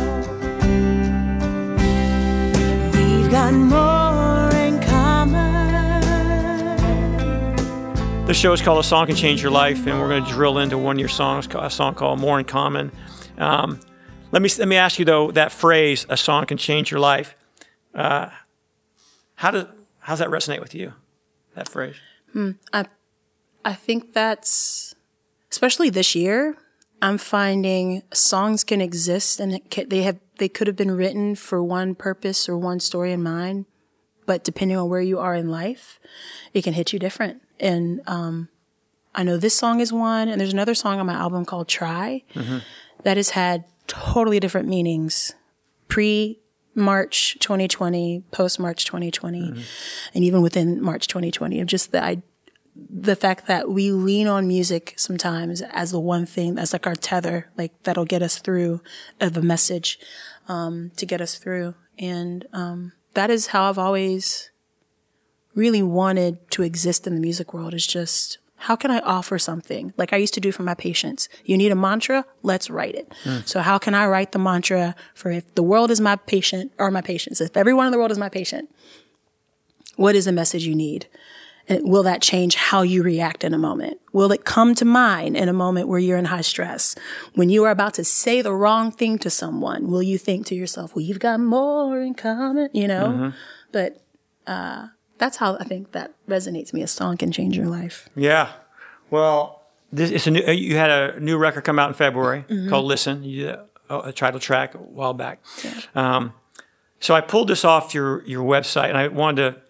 This 8.25 8.37
show 8.37 8.53
is 8.53 8.61
called 8.61 8.79
A 8.79 8.83
Song 8.83 9.05
Can 9.05 9.15
Change 9.15 9.43
Your 9.43 9.51
Life, 9.51 9.85
and 9.85 9.99
we're 9.99 10.09
going 10.09 10.25
to 10.25 10.31
drill 10.31 10.57
into 10.57 10.79
one 10.79 10.95
of 10.95 10.99
your 10.99 11.09
songs, 11.09 11.47
a 11.53 11.69
song 11.69 11.93
called 11.93 12.19
More 12.19 12.39
in 12.39 12.45
Common. 12.45 12.91
Um, 13.37 13.79
let 14.31 14.41
me 14.41 14.49
let 14.57 14.67
me 14.67 14.77
ask 14.77 14.97
you 14.97 15.05
though 15.05 15.29
that 15.31 15.51
phrase, 15.51 16.07
"A 16.09 16.17
song 16.17 16.47
can 16.47 16.57
change 16.57 16.89
your 16.89 16.99
life." 16.99 17.35
Uh, 17.93 18.29
how 19.35 19.51
does 19.51 19.67
how 19.99 20.13
does 20.13 20.19
that 20.19 20.29
resonate 20.29 20.59
with 20.59 20.73
you? 20.73 20.93
That 21.53 21.69
phrase. 21.69 21.97
I 22.73 22.85
I 23.63 23.73
think 23.73 24.13
that's 24.13 24.95
especially 25.51 25.91
this 25.91 26.15
year. 26.15 26.57
I'm 27.03 27.19
finding 27.19 28.01
songs 28.11 28.63
can 28.63 28.81
exist 28.81 29.39
and 29.39 29.53
it 29.53 29.69
ca 29.69 29.85
they 29.85 30.01
have 30.01 30.17
they 30.39 30.49
could 30.49 30.65
have 30.65 30.75
been 30.75 30.97
written 30.97 31.35
for 31.35 31.61
one 31.61 31.93
purpose 31.93 32.49
or 32.49 32.57
one 32.57 32.79
story 32.79 33.11
in 33.11 33.21
mind, 33.21 33.65
but 34.25 34.43
depending 34.43 34.77
on 34.77 34.89
where 34.89 35.01
you 35.01 35.19
are 35.19 35.35
in 35.35 35.49
life, 35.49 35.99
it 36.53 36.63
can 36.63 36.73
hit 36.73 36.93
you 36.93 36.99
different. 36.99 37.41
And 37.59 38.01
um, 38.07 38.49
I 39.13 39.23
know 39.23 39.37
this 39.37 39.55
song 39.55 39.79
is 39.79 39.93
one, 39.93 40.27
and 40.27 40.39
there's 40.39 40.53
another 40.53 40.75
song 40.75 40.99
on 40.99 41.05
my 41.05 41.13
album 41.13 41.45
called 41.45 41.67
"Try" 41.67 42.23
that 43.03 43.17
has 43.17 43.31
had 43.31 43.65
totally 43.87 44.39
different 44.39 44.67
meanings 44.67 45.33
pre 45.87 46.39
March 46.75 47.37
2020, 47.39 48.23
post 48.31 48.59
March 48.59 48.83
2020, 48.85 49.41
mm-hmm. 49.41 49.61
and 50.13 50.23
even 50.23 50.41
within 50.41 50.81
March 50.81 51.07
2020 51.07 51.61
of 51.61 51.67
just 51.67 51.93
the 51.93 52.03
I, 52.03 52.21
the 52.75 53.15
fact 53.15 53.47
that 53.47 53.69
we 53.69 53.91
lean 53.91 54.27
on 54.27 54.47
music 54.47 54.93
sometimes 54.97 55.61
as 55.61 55.91
the 55.91 55.99
one 55.99 56.25
thing 56.25 56.55
that's 56.55 56.73
like 56.73 56.85
our 56.85 56.95
tether, 56.95 57.49
like 57.57 57.71
that'll 57.83 58.05
get 58.05 58.21
us 58.21 58.39
through 58.39 58.81
of 59.21 59.37
a 59.37 59.41
message 59.41 59.97
um, 60.49 60.91
to 60.97 61.05
get 61.05 61.21
us 61.21 61.37
through, 61.37 61.75
and 61.97 62.45
um, 62.51 62.91
that 63.15 63.29
is 63.29 63.47
how 63.47 63.69
I've 63.69 63.77
always 63.77 64.51
really 65.55 65.81
wanted 65.81 66.49
to 66.51 66.63
exist 66.63 67.07
in 67.07 67.15
the 67.15 67.21
music 67.21 67.53
world. 67.53 67.73
Is 67.73 67.87
just 67.87 68.37
how 68.57 68.75
can 68.75 68.91
I 68.91 68.99
offer 68.99 69.37
something 69.37 69.93
like 69.97 70.13
I 70.13 70.17
used 70.17 70.33
to 70.35 70.39
do 70.39 70.51
for 70.51 70.63
my 70.63 70.73
patients? 70.73 71.27
You 71.43 71.57
need 71.57 71.71
a 71.71 71.75
mantra? 71.75 72.25
Let's 72.41 72.69
write 72.69 72.95
it. 72.95 73.11
Mm. 73.23 73.47
So 73.47 73.61
how 73.61 73.77
can 73.77 73.93
I 73.93 74.07
write 74.07 74.31
the 74.31 74.39
mantra 74.39 74.95
for 75.13 75.31
if 75.31 75.53
the 75.55 75.63
world 75.63 75.91
is 75.91 75.99
my 75.99 76.15
patient 76.15 76.71
or 76.77 76.91
my 76.91 77.01
patients? 77.01 77.41
If 77.41 77.57
everyone 77.57 77.87
in 77.87 77.91
the 77.91 77.97
world 77.97 78.11
is 78.11 78.17
my 78.17 78.29
patient, 78.29 78.69
what 79.95 80.15
is 80.15 80.25
the 80.25 80.31
message 80.31 80.65
you 80.65 80.75
need? 80.75 81.07
And 81.67 81.89
will 81.89 82.03
that 82.03 82.21
change 82.21 82.55
how 82.55 82.83
you 82.83 83.01
react 83.01 83.43
in 83.43 83.53
a 83.53 83.57
moment? 83.57 83.99
Will 84.13 84.31
it 84.31 84.45
come 84.45 84.75
to 84.75 84.85
mind 84.85 85.35
in 85.35 85.49
a 85.49 85.53
moment 85.53 85.87
where 85.87 85.99
you're 85.99 86.17
in 86.17 86.25
high 86.25 86.41
stress? 86.41 86.95
When 87.33 87.49
you 87.49 87.63
are 87.63 87.71
about 87.71 87.95
to 87.95 88.03
say 88.03 88.41
the 88.41 88.53
wrong 88.53 88.91
thing 88.91 89.17
to 89.19 89.29
someone, 89.29 89.87
will 89.87 90.03
you 90.03 90.17
think 90.17 90.45
to 90.47 90.55
yourself, 90.55 90.95
we've 90.95 91.19
got 91.19 91.39
more 91.39 91.99
in 92.01 92.13
common, 92.13 92.69
you 92.73 92.87
know? 92.87 93.07
Mm-hmm. 93.07 93.29
But, 93.71 94.01
uh, 94.45 94.87
that's 95.17 95.37
how 95.37 95.55
I 95.57 95.63
think 95.63 95.91
that 95.93 96.13
resonates 96.27 96.73
me. 96.73 96.81
A 96.81 96.87
song 96.87 97.17
can 97.17 97.31
change 97.31 97.57
your 97.57 97.67
life. 97.67 98.09
Yeah. 98.15 98.51
Well, 99.09 99.63
this 99.91 100.11
it's 100.11 100.27
a 100.27 100.31
new, 100.31 100.43
uh, 100.45 100.51
you 100.51 100.77
had 100.77 100.89
a 100.89 101.19
new 101.19 101.37
record 101.37 101.63
come 101.63 101.79
out 101.79 101.87
in 101.87 101.93
February 101.93 102.45
mm-hmm. 102.49 102.69
called 102.69 102.85
"Listen." 102.85 103.23
You 103.23 103.45
did 103.45 103.59
a, 103.89 103.99
a, 103.99 104.13
title 104.13 104.39
track 104.39 104.75
a 104.75 104.77
while 104.77 105.13
back. 105.13 105.41
Yeah. 105.63 105.81
Um, 105.95 106.33
so 106.99 107.13
I 107.13 107.21
pulled 107.21 107.47
this 107.47 107.63
off 107.63 107.93
your 107.93 108.25
your 108.25 108.43
website, 108.43 108.89
and 108.89 108.97
I 108.97 109.07
wanted 109.07 109.53
to 109.53 109.61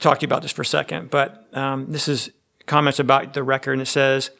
talk 0.00 0.18
to 0.18 0.22
you 0.24 0.28
about 0.28 0.42
this 0.42 0.52
for 0.52 0.62
a 0.62 0.66
second. 0.66 1.10
But 1.10 1.48
um, 1.56 1.90
this 1.90 2.08
is 2.08 2.30
comments 2.66 2.98
about 2.98 3.34
the 3.34 3.42
record, 3.42 3.72
and 3.72 3.82
it 3.82 3.86
says. 3.86 4.30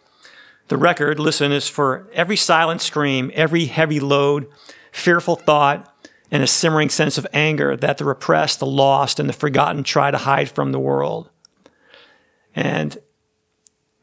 The 0.68 0.76
record, 0.76 1.20
listen, 1.20 1.52
is 1.52 1.68
for 1.68 2.10
every 2.12 2.36
silent 2.36 2.80
scream, 2.80 3.30
every 3.34 3.66
heavy 3.66 4.00
load, 4.00 4.48
fearful 4.90 5.36
thought, 5.36 5.94
and 6.30 6.42
a 6.42 6.46
simmering 6.48 6.88
sense 6.88 7.18
of 7.18 7.26
anger 7.32 7.76
that 7.76 7.98
the 7.98 8.04
repressed, 8.04 8.58
the 8.58 8.66
lost, 8.66 9.20
and 9.20 9.28
the 9.28 9.32
forgotten 9.32 9.84
try 9.84 10.10
to 10.10 10.18
hide 10.18 10.50
from 10.50 10.72
the 10.72 10.80
world. 10.80 11.30
And 12.54 12.98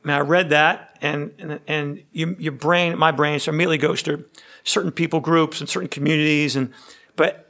I 0.06 0.20
read 0.20 0.50
that, 0.50 0.98
and 1.02 1.34
and, 1.38 1.60
and 1.68 2.04
you, 2.14 2.36
your 2.40 2.54
brain, 2.54 2.98
my 2.98 3.12
brain, 3.12 3.40
so 3.40 3.52
immediately 3.52 3.78
goes 3.78 4.02
to 4.04 4.24
certain 4.64 4.92
people 4.92 5.20
groups 5.20 5.60
and 5.60 5.70
certain 5.70 5.90
communities, 5.90 6.56
and 6.56 6.72
but 7.18 7.43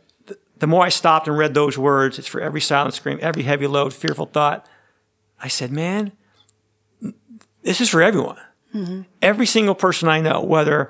the, 0.63 0.67
more 0.67 0.85
I 0.85 0.89
stopped 0.89 1.27
and 1.27 1.37
read 1.37 1.53
those 1.53 1.77
words, 1.77 2.17
it's 2.17 2.27
for 2.27 2.39
every 2.39 2.61
silent 2.61 2.93
scream, 2.93 3.19
every 3.21 3.43
heavy 3.43 3.67
load, 3.67 3.93
fearful 3.93 4.27
thought. 4.27 4.65
I 5.37 5.49
said, 5.49 5.73
man, 5.73 6.13
this 7.63 7.81
is 7.81 7.89
for 7.89 8.01
everyone. 8.01 8.39
Mm-hmm. 8.73 9.01
Every 9.21 9.45
single 9.45 9.75
person 9.75 10.07
I 10.07 10.21
know, 10.21 10.41
whether 10.41 10.89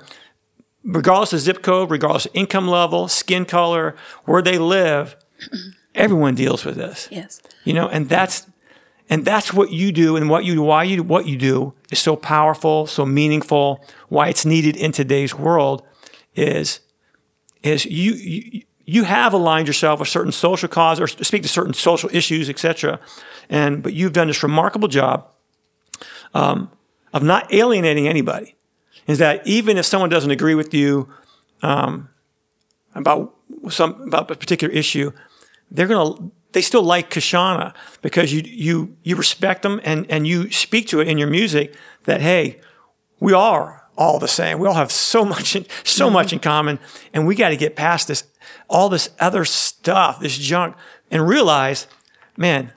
regardless 0.84 1.32
of 1.32 1.40
zip 1.40 1.60
code, 1.60 1.90
regardless 1.90 2.26
of 2.26 2.30
income 2.34 2.68
level, 2.68 3.08
skin 3.08 3.44
color, 3.44 3.96
where 4.26 4.42
they 4.42 4.58
live, 4.58 5.16
everyone 5.96 6.36
deals 6.36 6.64
with 6.64 6.76
this. 6.76 7.08
Yes. 7.10 7.42
You 7.64 7.72
know, 7.72 7.88
and 7.88 8.08
that's 8.08 8.46
and 9.10 9.24
that's 9.24 9.52
what 9.52 9.72
you 9.72 9.90
do 9.90 10.16
and 10.16 10.30
what 10.30 10.44
you 10.44 10.62
why 10.62 10.84
you 10.84 11.02
what 11.02 11.26
you 11.26 11.36
do 11.36 11.74
is 11.90 11.98
so 11.98 12.14
powerful, 12.14 12.86
so 12.86 13.04
meaningful, 13.04 13.84
why 14.08 14.28
it's 14.28 14.46
needed 14.46 14.76
in 14.76 14.92
today's 14.92 15.34
world 15.34 15.84
is 16.36 16.78
is 17.64 17.84
you, 17.86 18.12
you 18.12 18.62
you 18.84 19.04
have 19.04 19.32
aligned 19.32 19.66
yourself 19.66 20.00
with 20.00 20.08
certain 20.08 20.32
social 20.32 20.68
cause 20.68 21.00
or 21.00 21.06
speak 21.06 21.42
to 21.42 21.48
certain 21.48 21.74
social 21.74 22.10
issues, 22.12 22.48
etc. 22.50 23.00
And 23.48 23.82
but 23.82 23.94
you've 23.94 24.12
done 24.12 24.28
this 24.28 24.42
remarkable 24.42 24.88
job 24.88 25.30
um, 26.34 26.70
of 27.12 27.22
not 27.22 27.52
alienating 27.52 28.08
anybody 28.08 28.56
is 29.06 29.18
that 29.18 29.46
even 29.46 29.76
if 29.76 29.86
someone 29.86 30.10
doesn't 30.10 30.30
agree 30.30 30.54
with 30.54 30.72
you 30.74 31.08
um, 31.62 32.08
about 32.94 33.34
some 33.70 34.02
about 34.02 34.30
a 34.30 34.36
particular 34.36 34.72
issue, 34.72 35.12
they're 35.70 35.86
gonna 35.86 36.30
they 36.52 36.62
still 36.62 36.82
like 36.82 37.10
Kyshona 37.10 37.74
because 38.02 38.32
you 38.32 38.42
you 38.44 38.96
you 39.02 39.16
respect 39.16 39.62
them 39.62 39.80
and 39.84 40.06
and 40.10 40.26
you 40.26 40.50
speak 40.50 40.88
to 40.88 41.00
it 41.00 41.08
in 41.08 41.18
your 41.18 41.28
music 41.28 41.74
that 42.04 42.20
hey, 42.20 42.60
we 43.20 43.32
are 43.32 43.84
all 43.96 44.18
the 44.18 44.28
same. 44.28 44.58
We 44.58 44.66
all 44.66 44.74
have 44.74 44.92
so 44.92 45.24
much 45.24 45.54
in, 45.56 45.66
so 45.84 46.06
mm-hmm. 46.06 46.12
much 46.14 46.32
in 46.32 46.38
common, 46.38 46.78
and 47.12 47.26
we 47.26 47.34
got 47.34 47.50
to 47.50 47.56
get 47.56 47.76
past 47.76 48.08
this 48.08 48.24
all 48.68 48.88
this 48.88 49.10
other 49.20 49.44
stuff, 49.44 50.20
this 50.20 50.36
junk, 50.36 50.76
and 51.10 51.26
realize, 51.26 51.86
man, 52.36 52.72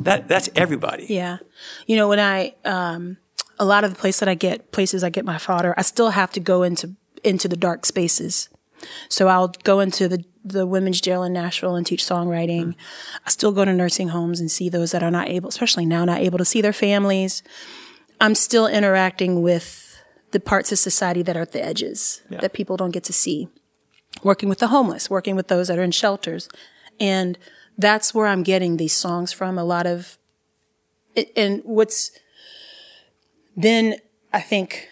that 0.00 0.28
that's 0.28 0.48
everybody. 0.54 1.06
Yeah, 1.08 1.38
you 1.86 1.96
know 1.96 2.08
when 2.08 2.20
I 2.20 2.54
um, 2.64 3.18
a 3.58 3.64
lot 3.64 3.84
of 3.84 3.92
the 3.92 3.98
places 3.98 4.20
that 4.20 4.28
I 4.28 4.34
get, 4.34 4.72
places 4.72 5.04
I 5.04 5.10
get 5.10 5.24
my 5.24 5.38
fodder, 5.38 5.74
I 5.76 5.82
still 5.82 6.10
have 6.10 6.32
to 6.32 6.40
go 6.40 6.62
into 6.62 6.94
into 7.22 7.48
the 7.48 7.56
dark 7.56 7.84
spaces. 7.86 8.48
So 9.08 9.28
I'll 9.28 9.52
go 9.62 9.80
into 9.80 10.08
the 10.08 10.24
the 10.42 10.66
women's 10.66 11.00
jail 11.00 11.22
in 11.22 11.34
Nashville 11.34 11.76
and 11.76 11.86
teach 11.86 12.02
songwriting. 12.02 12.68
Mm. 12.68 12.74
I 13.26 13.30
still 13.30 13.52
go 13.52 13.64
to 13.64 13.72
nursing 13.72 14.08
homes 14.08 14.40
and 14.40 14.50
see 14.50 14.68
those 14.68 14.92
that 14.92 15.02
are 15.02 15.10
not 15.10 15.28
able, 15.28 15.50
especially 15.50 15.84
now, 15.84 16.04
not 16.04 16.20
able 16.20 16.38
to 16.38 16.44
see 16.46 16.62
their 16.62 16.72
families. 16.72 17.42
I'm 18.20 18.34
still 18.34 18.66
interacting 18.66 19.42
with 19.42 20.02
the 20.30 20.40
parts 20.40 20.72
of 20.72 20.78
society 20.78 21.22
that 21.22 21.36
are 21.36 21.42
at 21.42 21.52
the 21.52 21.64
edges 21.64 22.22
yeah. 22.30 22.40
that 22.40 22.52
people 22.52 22.76
don't 22.76 22.90
get 22.90 23.04
to 23.04 23.12
see. 23.12 23.48
Working 24.22 24.48
with 24.48 24.58
the 24.58 24.68
homeless, 24.68 25.08
working 25.08 25.36
with 25.36 25.48
those 25.48 25.68
that 25.68 25.78
are 25.78 25.82
in 25.82 25.90
shelters. 25.90 26.48
And 26.98 27.38
that's 27.78 28.14
where 28.14 28.26
I'm 28.26 28.42
getting 28.42 28.76
these 28.76 28.92
songs 28.92 29.32
from. 29.32 29.58
A 29.58 29.64
lot 29.64 29.86
of, 29.86 30.18
and 31.36 31.62
what's, 31.64 32.10
then 33.56 33.96
I 34.32 34.40
think 34.40 34.88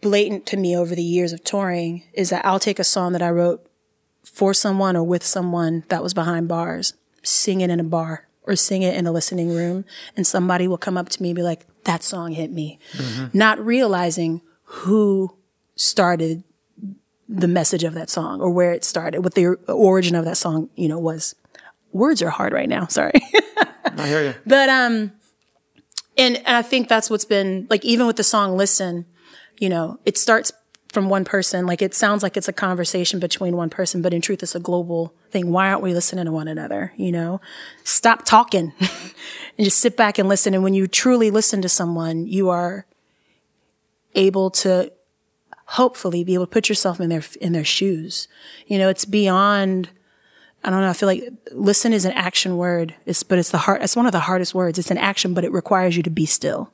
blatant 0.00 0.46
to 0.46 0.56
me 0.56 0.76
over 0.76 0.94
the 0.94 1.02
years 1.02 1.32
of 1.32 1.44
touring 1.44 2.04
is 2.12 2.30
that 2.30 2.44
I'll 2.44 2.60
take 2.60 2.78
a 2.78 2.84
song 2.84 3.12
that 3.12 3.22
I 3.22 3.30
wrote 3.30 3.66
for 4.22 4.54
someone 4.54 4.96
or 4.96 5.04
with 5.04 5.22
someone 5.22 5.84
that 5.88 6.02
was 6.02 6.14
behind 6.14 6.48
bars, 6.48 6.94
sing 7.22 7.60
it 7.60 7.70
in 7.70 7.80
a 7.80 7.84
bar 7.84 8.28
or 8.46 8.56
sing 8.56 8.82
it 8.82 8.94
in 8.94 9.06
a 9.06 9.12
listening 9.12 9.54
room, 9.54 9.84
and 10.16 10.26
somebody 10.26 10.68
will 10.68 10.76
come 10.76 10.98
up 10.98 11.08
to 11.08 11.22
me 11.22 11.30
and 11.30 11.36
be 11.36 11.42
like, 11.42 11.66
that 11.84 12.02
song 12.02 12.32
hit 12.32 12.50
me. 12.50 12.78
Mm-hmm. 12.92 13.38
Not 13.38 13.58
realizing 13.64 14.42
who 14.64 15.36
started 15.76 16.44
the 17.34 17.48
message 17.48 17.84
of 17.84 17.94
that 17.94 18.10
song 18.10 18.40
or 18.40 18.50
where 18.50 18.72
it 18.72 18.84
started, 18.84 19.20
what 19.20 19.34
the 19.34 19.46
origin 19.68 20.14
of 20.14 20.24
that 20.24 20.36
song, 20.36 20.70
you 20.76 20.88
know, 20.88 20.98
was. 20.98 21.34
Words 21.92 22.22
are 22.22 22.30
hard 22.30 22.52
right 22.52 22.68
now. 22.68 22.88
Sorry. 22.88 23.12
I 23.84 24.08
hear 24.08 24.24
you. 24.24 24.34
But 24.44 24.68
um, 24.68 25.12
and, 26.16 26.36
and 26.38 26.56
I 26.56 26.62
think 26.62 26.88
that's 26.88 27.08
what's 27.08 27.24
been 27.24 27.66
like, 27.70 27.84
even 27.84 28.06
with 28.06 28.16
the 28.16 28.24
song 28.24 28.56
Listen, 28.56 29.06
you 29.58 29.68
know, 29.68 30.00
it 30.04 30.18
starts 30.18 30.52
from 30.94 31.08
one 31.08 31.24
person. 31.24 31.66
Like 31.66 31.82
it 31.82 31.94
sounds 31.94 32.22
like 32.22 32.36
it's 32.36 32.48
a 32.48 32.52
conversation 32.52 33.20
between 33.20 33.56
one 33.56 33.68
person, 33.68 34.00
but 34.00 34.14
in 34.14 34.20
truth, 34.20 34.42
it's 34.42 34.54
a 34.54 34.60
global 34.60 35.14
thing. 35.30 35.50
Why 35.50 35.68
aren't 35.68 35.82
we 35.82 35.92
listening 35.92 36.24
to 36.24 36.32
one 36.32 36.48
another? 36.48 36.92
You 36.96 37.12
know, 37.12 37.40
stop 37.82 38.24
talking 38.24 38.72
and 38.80 39.64
just 39.64 39.80
sit 39.80 39.96
back 39.96 40.18
and 40.18 40.28
listen. 40.28 40.54
And 40.54 40.62
when 40.62 40.74
you 40.74 40.86
truly 40.86 41.30
listen 41.30 41.60
to 41.62 41.68
someone, 41.68 42.26
you 42.26 42.48
are 42.48 42.86
able 44.14 44.50
to 44.50 44.92
hopefully 45.66 46.24
be 46.24 46.34
able 46.34 46.46
to 46.46 46.50
put 46.50 46.68
yourself 46.68 47.00
in 47.00 47.08
their, 47.08 47.22
in 47.40 47.52
their 47.52 47.64
shoes. 47.64 48.28
You 48.66 48.78
know, 48.78 48.88
it's 48.88 49.04
beyond, 49.04 49.90
I 50.62 50.70
don't 50.70 50.80
know. 50.80 50.90
I 50.90 50.92
feel 50.92 51.06
like 51.06 51.24
listen 51.52 51.92
is 51.92 52.04
an 52.04 52.12
action 52.12 52.56
word. 52.56 52.94
It's, 53.06 53.22
but 53.22 53.38
it's 53.38 53.50
the 53.50 53.58
hard, 53.58 53.82
it's 53.82 53.96
one 53.96 54.06
of 54.06 54.12
the 54.12 54.20
hardest 54.20 54.54
words. 54.54 54.78
It's 54.78 54.90
an 54.90 54.98
action, 54.98 55.34
but 55.34 55.44
it 55.44 55.52
requires 55.52 55.96
you 55.96 56.02
to 56.02 56.10
be 56.10 56.26
still, 56.26 56.70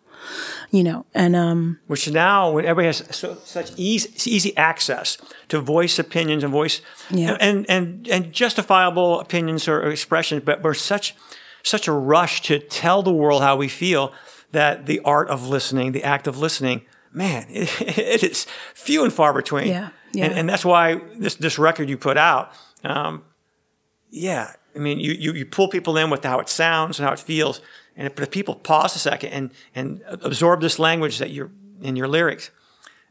you 0.70 0.82
know, 0.82 1.06
and, 1.14 1.36
um, 1.36 1.78
which 1.86 2.10
now 2.10 2.50
when 2.50 2.64
everybody 2.64 2.86
has 2.86 3.04
so, 3.16 3.36
such 3.44 3.72
easy, 3.76 4.30
easy 4.30 4.56
access 4.56 5.16
to 5.48 5.60
voice 5.60 5.98
opinions 5.98 6.42
and 6.42 6.52
voice 6.52 6.82
yeah. 7.10 7.36
and, 7.40 7.66
and, 7.68 8.08
and 8.08 8.32
justifiable 8.32 9.20
opinions 9.20 9.68
or 9.68 9.88
expressions, 9.88 10.42
but 10.44 10.62
we're 10.62 10.74
such, 10.74 11.14
such 11.62 11.86
a 11.86 11.92
rush 11.92 12.42
to 12.42 12.58
tell 12.58 13.02
the 13.02 13.12
world 13.12 13.42
how 13.42 13.56
we 13.56 13.68
feel 13.68 14.12
that 14.52 14.86
the 14.86 15.00
art 15.04 15.28
of 15.28 15.48
listening, 15.48 15.92
the 15.92 16.02
act 16.02 16.26
of 16.26 16.38
listening, 16.38 16.82
man, 17.12 17.46
it, 17.48 17.80
it 17.98 18.22
is 18.22 18.46
few 18.74 19.04
and 19.04 19.12
far 19.12 19.32
between. 19.32 19.68
Yeah. 19.68 19.90
yeah. 20.12 20.26
And, 20.26 20.34
and 20.34 20.48
that's 20.48 20.64
why 20.64 20.96
this, 21.16 21.34
this 21.36 21.58
record 21.58 21.88
you 21.88 21.96
put 21.96 22.16
out, 22.16 22.52
um, 22.84 23.24
yeah, 24.10 24.52
I 24.74 24.78
mean, 24.78 25.00
you, 25.00 25.12
you, 25.12 25.32
you 25.32 25.46
pull 25.46 25.68
people 25.68 25.96
in 25.96 26.10
with 26.10 26.24
how 26.24 26.38
it 26.40 26.48
sounds 26.48 26.98
and 26.98 27.06
how 27.06 27.12
it 27.12 27.18
feels. 27.18 27.60
And 27.96 28.06
if, 28.06 28.18
if 28.18 28.30
people 28.30 28.54
pause 28.54 28.94
a 28.96 28.98
second 28.98 29.30
and, 29.30 29.50
and 29.74 30.02
absorb 30.08 30.60
this 30.60 30.78
language 30.78 31.18
that 31.18 31.30
you're 31.30 31.50
in 31.82 31.96
your 31.96 32.08
lyrics, 32.08 32.50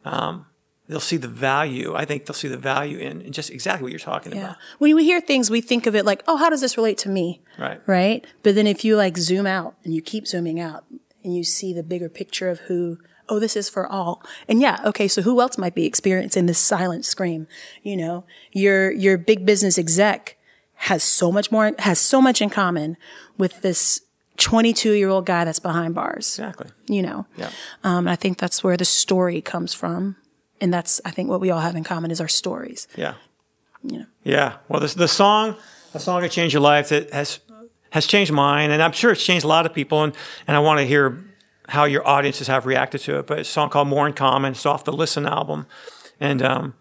um, 0.06 0.46
they'll 0.88 1.00
see 1.00 1.18
the 1.18 1.28
value. 1.28 1.94
I 1.96 2.06
think 2.06 2.26
they'll 2.26 2.34
see 2.34 2.48
the 2.48 2.58
value 2.58 2.98
in, 2.98 3.22
in 3.22 3.32
just 3.32 3.50
exactly 3.50 3.84
what 3.84 3.92
you're 3.92 4.00
talking 4.00 4.34
yeah. 4.34 4.40
about. 4.40 4.58
When 4.80 4.96
we 4.96 5.04
hear 5.04 5.22
things, 5.22 5.50
we 5.50 5.62
think 5.62 5.86
of 5.86 5.96
it 5.96 6.06
like, 6.06 6.24
oh, 6.28 6.38
how 6.38 6.50
does 6.50 6.62
this 6.62 6.78
relate 6.78 6.98
to 7.00 7.10
me? 7.10 7.42
Right. 7.58 7.82
Right. 7.86 8.26
But 8.44 8.56
then 8.56 8.68
if 8.68 8.84
you 8.84 8.96
like 8.96 9.18
zoom 9.18 9.46
out 9.46 9.76
and 9.84 9.94
you 9.94 10.02
keep 10.02 10.28
zooming 10.28 10.60
out 10.60 10.86
and 11.24 11.36
you 11.36 11.44
see 11.44 11.74
the 11.74 11.84
bigger 11.84 12.10
picture 12.10 12.50
of 12.50 12.60
who 12.62 12.98
oh, 13.30 13.40
this 13.40 13.56
is 13.56 13.70
for 13.70 13.88
all. 13.88 14.24
And 14.48 14.60
yeah, 14.62 14.80
okay, 14.86 15.08
so 15.08 15.22
who 15.22 15.40
else 15.42 15.58
might 15.58 15.76
be 15.76 15.86
experiencing 15.86 16.46
this 16.46 16.60
silent 16.60 17.06
scream? 17.06 17.48
You 17.84 17.98
know, 17.98 18.26
your 18.52 18.92
your 18.92 19.18
big 19.18 19.46
business 19.46 19.78
exec 19.78 20.38
has 20.76 21.04
so 21.04 21.32
much 21.32 21.52
more 21.52 21.74
has 21.80 22.00
so 22.00 22.22
much 22.22 22.42
in 22.42 22.50
common 22.50 22.98
with 23.38 23.62
this 23.62 24.02
22 24.38 24.94
year 24.94 25.10
old 25.10 25.26
guy 25.26 25.44
that's 25.44 25.60
behind 25.60 25.94
bars. 25.94 26.40
Exactly. 26.40 26.70
You 26.88 27.02
know. 27.02 27.26
Yeah. 27.38 27.52
Um, 27.84 28.08
I 28.08 28.16
think 28.16 28.38
that's 28.38 28.64
where 28.64 28.78
the 28.78 28.86
story 28.86 29.42
comes 29.42 29.74
from, 29.74 30.16
and 30.60 30.74
that's 30.74 31.02
I 31.06 31.12
think 31.12 31.30
what 31.30 31.42
we 31.42 31.52
all 31.52 31.60
have 31.60 31.76
in 31.76 31.84
common 31.84 32.12
is 32.12 32.22
our 32.22 32.28
stories. 32.28 32.88
Yeah. 32.96 33.16
You 33.84 34.00
know. 34.00 34.06
Yeah. 34.24 34.58
Well, 34.68 34.80
this 34.80 34.94
the 34.94 35.08
song, 35.08 35.56
a 35.94 36.00
song 36.00 36.22
that 36.22 36.32
changed 36.32 36.54
your 36.54 36.62
life 36.62 36.90
that 36.90 37.12
has 37.12 37.40
has 37.92 38.08
changed 38.08 38.32
mine, 38.32 38.72
and 38.72 38.82
I'm 38.82 38.92
sure 38.92 39.12
it's 39.12 39.26
changed 39.26 39.44
a 39.46 39.48
lot 39.48 39.66
of 39.66 39.74
people. 39.74 40.04
And 40.04 40.16
and 40.48 40.56
I 40.56 40.60
want 40.62 40.80
to 40.80 40.86
hear 40.86 41.24
how 41.70 41.86
your 41.86 42.06
audiences 42.08 42.48
have 42.48 42.66
reacted 42.66 43.02
to 43.02 43.20
it. 43.20 43.28
But 43.28 43.40
it's 43.40 43.50
a 43.50 43.52
song 43.52 43.70
called 43.70 43.88
"More 43.88 44.06
in 44.08 44.14
Common." 44.14 44.52
It's 44.52 44.66
off 44.66 44.84
the 44.84 44.94
Listen 44.94 45.26
album, 45.26 45.66
and 46.20 46.42
um, 46.42 46.74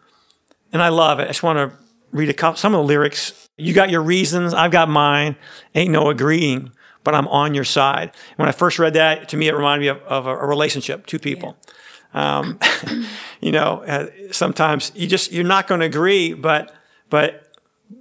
and 0.73 0.83
I 0.83 0.88
love 0.88 1.21
it. 1.21 1.25
I 1.25 1.28
just 1.28 1.42
want 1.42 1.59
to 1.59 1.76
read 2.12 2.28
a 2.28 2.35
couple, 2.35 2.57
some 2.57 2.75
of 2.75 2.78
the 2.80 2.85
lyrics. 2.87 3.49
You 3.57 3.75
got 3.75 3.90
your 3.90 4.02
reasons, 4.02 4.54
I've 4.54 4.71
got 4.71 4.88
mine. 4.88 5.37
Ain't 5.75 5.90
no 5.90 6.11
agreeing, 6.11 6.71
but 7.04 7.14
I'm 7.14 7.26
on 7.28 7.54
your 7.54 7.64
side. 7.64 8.12
When 8.37 8.49
I 8.49 8.52
first 8.52 8.78
read 8.78 8.95
that, 8.95 9.28
to 9.30 9.37
me, 9.37 9.49
it 9.49 9.54
reminded 9.54 9.80
me 9.83 9.88
of, 9.88 9.99
of 10.02 10.26
a, 10.26 10.37
a 10.38 10.47
relationship, 10.47 11.07
two 11.07 11.18
people. 11.18 11.57
Um, 12.14 12.59
you 13.40 13.52
know, 13.52 13.83
uh, 13.85 14.07
sometimes 14.30 14.92
you 14.95 15.07
just 15.07 15.33
you're 15.33 15.45
not 15.45 15.66
going 15.66 15.80
to 15.80 15.87
agree, 15.87 16.33
but 16.35 16.75
but 17.11 17.52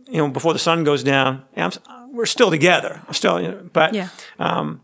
you 0.07 0.17
know, 0.17 0.29
before 0.29 0.53
the 0.53 0.59
sun 0.59 0.83
goes 0.83 1.03
down, 1.03 1.43
I'm, 1.55 1.71
we're 2.11 2.25
still 2.25 2.49
together. 2.49 3.01
I'm 3.07 3.13
still, 3.13 3.41
you 3.41 3.47
know, 3.49 3.69
but 3.73 3.93
Yeah. 3.93 4.09
um, 4.39 4.81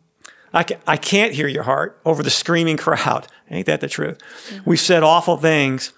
I, 0.53 0.63
ca- 0.63 0.79
I 0.85 0.97
can't 0.97 1.33
hear 1.33 1.47
your 1.47 1.63
heart 1.63 1.99
over 2.05 2.21
the 2.21 2.29
screaming 2.29 2.77
crowd. 2.77 3.27
Ain't 3.49 3.65
that 3.65 3.81
the 3.81 3.87
truth? 3.87 4.19
We've 4.65 4.79
said 4.79 5.03
awful 5.03 5.37
things, 5.37 5.93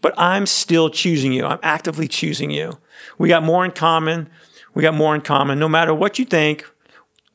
but 0.00 0.14
I'm 0.18 0.46
still 0.46 0.90
choosing 0.90 1.32
you. 1.32 1.44
I'm 1.44 1.60
actively 1.62 2.08
choosing 2.08 2.50
you. 2.50 2.78
We 3.18 3.28
got 3.28 3.42
more 3.42 3.64
in 3.64 3.70
common. 3.70 4.28
We 4.74 4.82
got 4.82 4.94
more 4.94 5.14
in 5.14 5.20
common. 5.20 5.58
No 5.58 5.68
matter 5.68 5.94
what 5.94 6.18
you 6.18 6.24
think, 6.24 6.64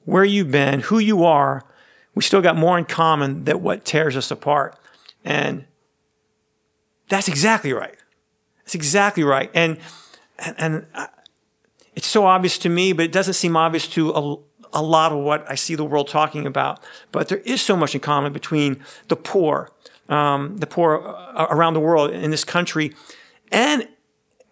where 0.06 0.24
you've 0.24 0.52
been, 0.52 0.82
who 0.82 1.00
you 1.00 1.24
are, 1.24 1.66
we 2.16 2.24
still 2.24 2.42
got 2.42 2.56
more 2.56 2.78
in 2.78 2.86
common 2.86 3.44
than 3.44 3.62
what 3.62 3.86
tears 3.86 4.16
us 4.16 4.32
apart. 4.32 4.78
And 5.24 5.66
that's 7.10 7.28
exactly 7.28 7.74
right. 7.74 7.96
That's 8.60 8.76
exactly 8.76 9.24
right. 9.24 9.52
And 9.54 9.78
and, 10.40 10.56
and 10.58 10.86
uh, 10.94 11.08
it's 11.96 12.08
so 12.08 12.26
obvious 12.26 12.58
to 12.60 12.70
me, 12.70 12.94
but 12.94 13.06
it 13.06 13.12
doesn't 13.12 13.34
seem 13.34 13.56
obvious 13.58 13.88
to 13.90 14.44
a, 14.78 14.82
lot 14.82 15.12
of 15.12 15.20
what 15.20 15.40
I 15.50 15.56
see 15.56 15.76
the 15.76 15.84
world 15.92 16.08
talking 16.08 16.46
about. 16.46 16.80
But 17.12 17.28
there 17.30 17.42
is 17.54 17.62
so 17.62 17.76
much 17.76 17.94
in 17.96 18.02
common 18.02 18.32
between 18.34 18.72
the 19.08 19.16
poor, 19.16 19.72
um, 20.10 20.58
the 20.60 20.68
poor 20.68 20.90
uh, 21.06 21.48
around 21.50 21.74
the 21.74 21.80
world 21.90 22.12
in 22.12 22.32
this 22.32 22.44
country, 22.46 22.94
and 23.52 23.88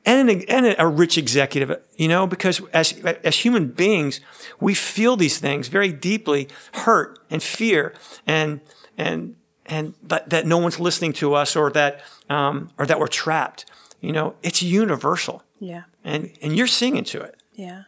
and 0.07 0.29
an, 0.29 0.43
and 0.47 0.75
a 0.77 0.87
rich 0.87 1.17
executive. 1.17 1.69
You 1.97 2.07
know, 2.07 2.27
because 2.27 2.61
as 2.73 2.93
as 3.23 3.35
human 3.45 3.67
beings, 3.71 4.19
we 4.59 4.73
feel 4.73 5.15
these 5.17 5.37
things 5.39 5.67
very 5.69 5.91
deeply, 5.91 6.47
hurt 6.85 7.19
and 7.29 7.41
fear, 7.41 7.93
and 8.27 8.59
and 8.97 9.35
and 9.65 9.93
but 10.03 10.29
that 10.29 10.45
no 10.45 10.57
one's 10.57 10.79
listening 10.79 11.13
to 11.13 11.33
us, 11.41 11.55
or 11.55 11.71
that 11.71 12.01
um, 12.29 12.69
or 12.77 12.85
that 12.85 12.99
we're 12.99 13.07
trapped. 13.23 13.65
You 14.01 14.11
know, 14.11 14.35
it's 14.43 14.61
universal 14.61 15.41
Yeah. 15.59 15.83
and 16.03 16.29
and 16.41 16.55
you're 16.55 16.67
singing 16.67 17.03
to 17.05 17.21
it. 17.21 17.35
Yeah. 17.53 17.83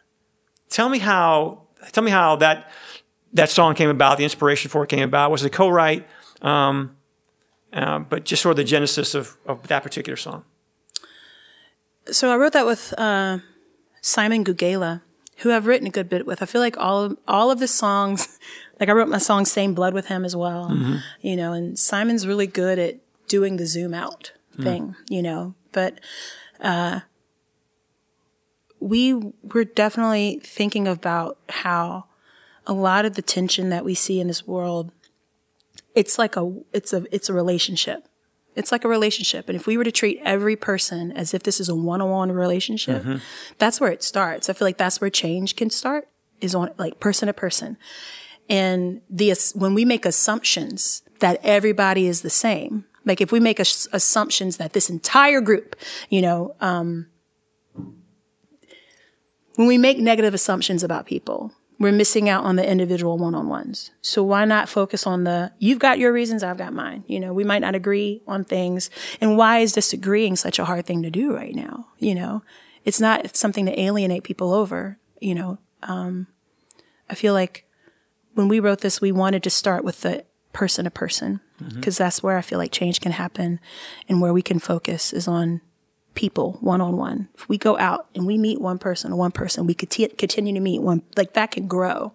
Tell 0.68 0.88
me 0.88 0.98
how 0.98 1.67
tell 1.92 2.04
me 2.04 2.10
how 2.10 2.36
that 2.36 2.70
that 3.32 3.50
song 3.50 3.74
came 3.74 3.90
about, 3.90 4.18
the 4.18 4.24
inspiration 4.24 4.70
for 4.70 4.82
it 4.84 4.88
came 4.88 5.02
about. 5.02 5.30
Was 5.30 5.42
it 5.44 5.46
a 5.46 5.50
co-write? 5.50 6.06
Um, 6.42 6.96
uh, 7.72 7.98
but 7.98 8.24
just 8.24 8.42
sort 8.42 8.52
of 8.52 8.56
the 8.56 8.64
genesis 8.64 9.14
of, 9.14 9.36
of 9.46 9.66
that 9.68 9.82
particular 9.82 10.16
song. 10.16 10.44
So 12.10 12.32
I 12.32 12.36
wrote 12.36 12.54
that 12.54 12.64
with 12.64 12.94
uh, 12.96 13.38
Simon 14.00 14.44
Gugela, 14.44 15.02
who 15.38 15.52
I've 15.52 15.66
written 15.66 15.86
a 15.86 15.90
good 15.90 16.08
bit 16.08 16.26
with. 16.26 16.42
I 16.42 16.46
feel 16.46 16.62
like 16.62 16.78
all 16.78 17.04
of, 17.04 17.18
all 17.28 17.50
of 17.50 17.58
the 17.58 17.68
songs, 17.68 18.38
like 18.80 18.88
I 18.88 18.92
wrote 18.92 19.08
my 19.08 19.18
song 19.18 19.44
"Same 19.44 19.74
Blood" 19.74 19.92
with 19.92 20.06
him 20.06 20.24
as 20.24 20.34
well. 20.34 20.70
You 21.20 21.36
know, 21.36 21.52
and 21.52 21.78
Simon's 21.78 22.26
really 22.26 22.46
good 22.46 22.78
at 22.78 22.96
doing 23.26 23.56
the 23.58 23.66
zoom 23.66 23.92
out 23.92 24.32
thing. 24.56 24.96
You 25.10 25.22
know, 25.22 25.54
but 25.72 26.00
uh, 26.60 27.00
we 28.80 29.32
were 29.42 29.64
definitely 29.64 30.40
thinking 30.42 30.86
about 30.86 31.38
how 31.48 32.06
a 32.66 32.72
lot 32.72 33.04
of 33.04 33.14
the 33.14 33.22
tension 33.22 33.70
that 33.70 33.84
we 33.84 33.94
see 33.94 34.20
in 34.20 34.26
this 34.28 34.46
world, 34.46 34.92
it's 35.94 36.18
like 36.18 36.36
a 36.36 36.52
it's 36.72 36.92
a 36.92 37.04
it's 37.10 37.28
a 37.28 37.32
relationship. 37.32 38.06
It's 38.54 38.72
like 38.72 38.84
a 38.84 38.88
relationship. 38.88 39.48
And 39.48 39.54
if 39.54 39.66
we 39.66 39.76
were 39.76 39.84
to 39.84 39.92
treat 39.92 40.20
every 40.24 40.56
person 40.56 41.12
as 41.12 41.32
if 41.32 41.44
this 41.44 41.60
is 41.60 41.68
a 41.68 41.76
one 41.76 42.00
on 42.00 42.10
one 42.10 42.32
relationship, 42.32 43.04
that's 43.58 43.80
where 43.80 43.92
it 43.92 44.02
starts. 44.02 44.50
I 44.50 44.52
feel 44.52 44.66
like 44.66 44.78
that's 44.78 45.00
where 45.00 45.10
change 45.10 45.54
can 45.54 45.70
start 45.70 46.08
is 46.40 46.54
on 46.54 46.70
like 46.76 46.98
person 46.98 47.28
to 47.28 47.32
person. 47.32 47.76
And 48.48 49.00
the, 49.10 49.32
when 49.54 49.74
we 49.74 49.84
make 49.84 50.04
assumptions 50.06 51.02
that 51.20 51.38
everybody 51.44 52.06
is 52.06 52.22
the 52.22 52.30
same, 52.30 52.84
like 53.04 53.20
if 53.20 53.30
we 53.30 53.38
make 53.40 53.60
ass- 53.60 53.86
assumptions 53.92 54.56
that 54.56 54.72
this 54.72 54.90
entire 54.90 55.40
group, 55.40 55.76
you 56.08 56.20
know, 56.22 56.56
um, 56.60 57.06
when 59.58 59.66
we 59.66 59.76
make 59.76 59.98
negative 59.98 60.34
assumptions 60.34 60.84
about 60.84 61.04
people, 61.04 61.52
we're 61.80 61.90
missing 61.90 62.28
out 62.28 62.44
on 62.44 62.54
the 62.54 62.70
individual 62.70 63.18
one-on-ones. 63.18 63.90
So 64.00 64.22
why 64.22 64.44
not 64.44 64.68
focus 64.68 65.04
on 65.04 65.24
the, 65.24 65.50
you've 65.58 65.80
got 65.80 65.98
your 65.98 66.12
reasons, 66.12 66.44
I've 66.44 66.58
got 66.58 66.72
mine. 66.72 67.02
You 67.08 67.18
know, 67.18 67.32
we 67.32 67.42
might 67.42 67.58
not 67.58 67.74
agree 67.74 68.22
on 68.28 68.44
things. 68.44 68.88
And 69.20 69.36
why 69.36 69.58
is 69.58 69.72
disagreeing 69.72 70.36
such 70.36 70.60
a 70.60 70.64
hard 70.64 70.86
thing 70.86 71.02
to 71.02 71.10
do 71.10 71.34
right 71.34 71.56
now? 71.56 71.88
You 71.98 72.14
know, 72.14 72.44
it's 72.84 73.00
not 73.00 73.36
something 73.36 73.66
to 73.66 73.80
alienate 73.80 74.22
people 74.22 74.54
over, 74.54 74.96
you 75.18 75.34
know. 75.34 75.58
Um, 75.82 76.28
I 77.10 77.16
feel 77.16 77.32
like 77.34 77.64
when 78.34 78.46
we 78.46 78.60
wrote 78.60 78.82
this, 78.82 79.00
we 79.00 79.10
wanted 79.10 79.42
to 79.42 79.50
start 79.50 79.82
with 79.82 80.02
the 80.02 80.24
person 80.52 80.84
to 80.84 80.90
person 80.92 81.40
because 81.74 81.98
that's 81.98 82.22
where 82.22 82.38
I 82.38 82.42
feel 82.42 82.60
like 82.60 82.70
change 82.70 83.00
can 83.00 83.10
happen 83.10 83.58
and 84.08 84.20
where 84.20 84.32
we 84.32 84.42
can 84.42 84.60
focus 84.60 85.12
is 85.12 85.26
on 85.26 85.62
people 86.18 86.58
one 86.60 86.80
on 86.80 86.96
one. 86.96 87.28
If 87.36 87.48
we 87.48 87.58
go 87.58 87.78
out 87.78 88.08
and 88.16 88.26
we 88.26 88.36
meet 88.36 88.60
one 88.60 88.78
person, 88.78 89.16
one 89.16 89.30
person, 89.30 89.68
we 89.68 89.74
could 89.74 89.88
t- 89.88 90.08
continue 90.08 90.52
to 90.52 90.58
meet 90.58 90.82
one, 90.82 91.02
like 91.16 91.34
that 91.34 91.52
can 91.52 91.68
grow 91.68 92.12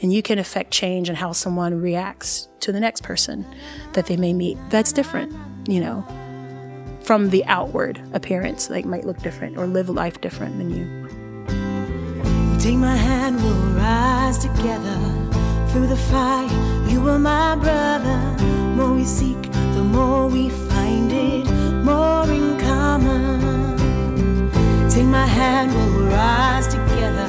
and 0.00 0.14
you 0.14 0.22
can 0.22 0.38
affect 0.38 0.70
change 0.70 1.10
in 1.10 1.16
how 1.16 1.32
someone 1.32 1.78
reacts 1.78 2.48
to 2.60 2.72
the 2.72 2.80
next 2.80 3.02
person 3.02 3.44
that 3.92 4.06
they 4.06 4.16
may 4.16 4.32
meet. 4.32 4.56
That's 4.70 4.92
different, 4.92 5.36
you 5.68 5.82
know, 5.82 6.06
from 7.02 7.28
the 7.28 7.44
outward 7.44 8.00
appearance, 8.14 8.70
like 8.70 8.86
might 8.86 9.04
look 9.04 9.18
different 9.18 9.58
or 9.58 9.66
live 9.66 9.90
life 9.90 10.22
different 10.22 10.56
than 10.56 10.70
you. 10.70 10.84
Take 12.58 12.76
my 12.76 12.96
hand, 12.96 13.36
we'll 13.36 13.74
rise 13.74 14.38
together 14.38 14.98
through 15.68 15.88
the 15.88 15.98
fire. 16.10 16.48
You 16.88 17.06
are 17.10 17.18
my 17.18 17.56
brother. 17.56 18.18
More 18.74 18.94
we 18.94 19.04
seek, 19.04 19.42
the 19.76 19.84
more 19.84 20.28
we 20.28 20.48
find 20.48 21.12
it. 21.12 21.44
More 21.84 22.24
in 22.30 22.63
common. 22.94 24.48
Take 24.88 25.06
my 25.06 25.26
hand, 25.26 25.74
we'll 25.74 26.06
rise 26.10 26.68
together 26.68 27.28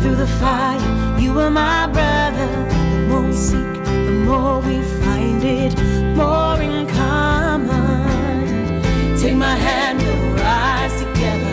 through 0.00 0.14
the 0.14 0.26
fire. 0.38 0.80
You 1.20 1.36
are 1.40 1.50
my 1.50 1.88
brother. 1.88 2.48
The 2.92 3.06
more 3.08 3.22
we 3.26 3.32
seek, 3.32 3.74
the 4.08 4.24
more 4.24 4.60
we 4.60 4.80
find 5.02 5.42
it. 5.42 5.74
More 6.16 6.60
in 6.62 6.86
common. 6.86 8.82
Take 9.18 9.34
my 9.34 9.56
hand, 9.56 9.98
we'll 9.98 10.36
rise 10.36 10.96
together 11.02 11.52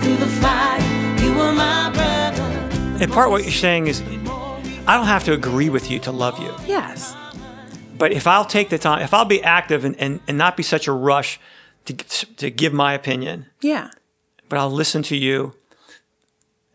through 0.00 0.16
the 0.16 0.32
fire. 0.42 0.80
You 1.22 1.40
are 1.40 1.52
my 1.52 1.90
brother. 1.94 2.48
And 3.00 3.12
part 3.12 3.30
what 3.30 3.44
you're 3.44 3.52
saying 3.52 3.86
is, 3.86 4.02
I 4.88 4.96
don't 4.96 5.06
have 5.06 5.22
to 5.24 5.32
agree 5.32 5.68
with 5.68 5.88
you 5.88 6.00
to 6.00 6.10
love 6.10 6.40
you. 6.40 6.52
Yes. 6.66 7.14
But 7.96 8.10
if 8.10 8.26
I'll 8.26 8.44
take 8.44 8.70
the 8.70 8.78
time, 8.78 9.02
if 9.02 9.14
I'll 9.14 9.24
be 9.24 9.42
active 9.44 9.84
and, 9.84 9.94
and, 10.00 10.18
and 10.26 10.36
not 10.36 10.56
be 10.56 10.64
such 10.64 10.88
a 10.88 10.92
rush 10.92 11.38
to, 11.94 12.26
to 12.36 12.50
give 12.50 12.72
my 12.72 12.92
opinion, 12.94 13.46
Yeah. 13.60 13.90
but 14.48 14.58
I'll 14.58 14.70
listen 14.70 15.02
to 15.04 15.16
you. 15.16 15.54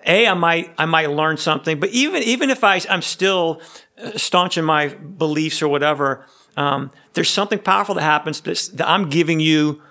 A, 0.07 0.25
I 0.27 0.33
might 0.33 0.73
I 0.79 0.85
might 0.85 1.11
learn 1.11 1.37
something, 1.37 1.79
but 1.79 1.89
even 1.91 2.23
even 2.23 2.49
if 2.49 2.63
I 2.63 2.81
I'm 2.89 3.03
still 3.03 3.61
uh, 4.01 4.17
staunch 4.17 4.57
in 4.57 4.65
my 4.65 4.87
beliefs 4.87 5.61
or 5.61 5.67
whatever, 5.67 6.25
um, 6.57 6.91
there's 7.13 7.29
something 7.29 7.59
powerful 7.59 7.93
that 7.95 8.01
happens 8.01 8.41
that's, 8.41 8.67
that 8.69 8.89
I'm 8.89 9.09
giving 9.09 9.39
you 9.39 9.81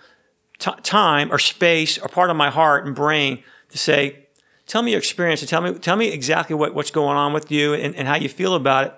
t- 0.58 0.72
time 0.82 1.30
or 1.32 1.38
space 1.38 1.96
or 1.96 2.08
part 2.08 2.28
of 2.30 2.36
my 2.36 2.50
heart 2.50 2.86
and 2.86 2.94
brain 2.94 3.44
to 3.70 3.78
say, 3.78 4.26
tell 4.66 4.82
me 4.82 4.90
your 4.90 4.98
experience 4.98 5.42
and 5.42 5.48
tell 5.48 5.60
me 5.60 5.74
tell 5.74 5.94
me 5.96 6.08
exactly 6.08 6.56
what, 6.56 6.74
what's 6.74 6.90
going 6.90 7.16
on 7.16 7.32
with 7.32 7.52
you 7.52 7.72
and, 7.74 7.94
and 7.94 8.08
how 8.08 8.16
you 8.16 8.28
feel 8.28 8.54
about 8.56 8.86
it. 8.88 8.94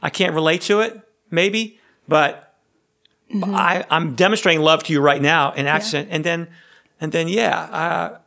I 0.00 0.08
can't 0.08 0.34
relate 0.34 0.60
to 0.62 0.78
it, 0.80 1.00
maybe, 1.32 1.80
but 2.06 2.47
I, 3.34 3.84
I'm 3.90 4.14
demonstrating 4.14 4.62
love 4.62 4.82
to 4.84 4.92
you 4.92 5.00
right 5.00 5.20
now 5.20 5.52
in 5.52 5.66
accent, 5.66 6.08
and 6.10 6.24
then 6.24 6.48
and 7.00 7.12
then 7.12 7.28
yeah, 7.28 7.60
uh, 7.60 8.18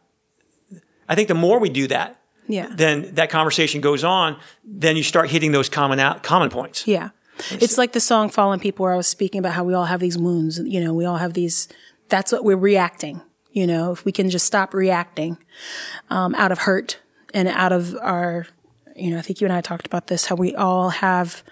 I 1.10 1.16
think 1.16 1.28
the 1.28 1.34
more 1.36 1.60
we 1.60 1.70
do 1.70 1.88
that, 1.88 2.20
Yeah. 2.48 2.68
then 2.72 3.16
that 3.16 3.30
conversation 3.30 3.82
goes 3.82 4.04
on. 4.04 4.38
Then 4.64 4.96
you 4.96 5.04
start 5.04 5.30
hitting 5.30 5.52
those 5.52 5.70
common 5.70 6.00
out, 6.00 6.24
common 6.24 6.50
points. 6.50 6.88
Yeah. 6.88 7.10
It's 7.50 7.78
like 7.78 7.94
the 7.94 8.00
song 8.00 8.30
Fallen 8.30 8.60
People 8.60 8.84
where 8.84 8.94
I 8.94 8.98
was 8.98 9.08
speaking 9.08 9.40
about 9.40 9.54
how 9.54 9.64
we 9.64 9.74
all 9.74 9.86
have 9.86 10.00
these 10.00 10.18
wounds, 10.18 10.60
you 10.60 10.80
know, 10.80 10.94
we 10.94 11.06
all 11.06 11.18
have 11.18 11.34
these, 11.34 11.68
that's 12.08 12.32
what 12.32 12.44
we're 12.44 12.56
reacting. 12.56 13.22
You 13.52 13.66
know, 13.68 13.92
if 13.92 14.06
we 14.06 14.12
can 14.12 14.30
just 14.30 14.46
stop 14.46 14.74
reacting 14.74 15.38
um, 16.10 16.36
out 16.36 16.52
of 16.52 16.60
hurt 16.60 17.00
and 17.34 17.48
out 17.48 17.72
of 17.74 17.98
our, 18.02 18.46
you 18.96 19.10
know, 19.12 19.18
I 19.18 19.22
think 19.22 19.42
you 19.42 19.48
and 19.48 19.54
I 19.54 19.62
talked 19.62 19.86
about 19.88 20.08
this, 20.08 20.28
how 20.28 20.36
we 20.36 20.54
all 20.56 20.90
have 20.90 21.44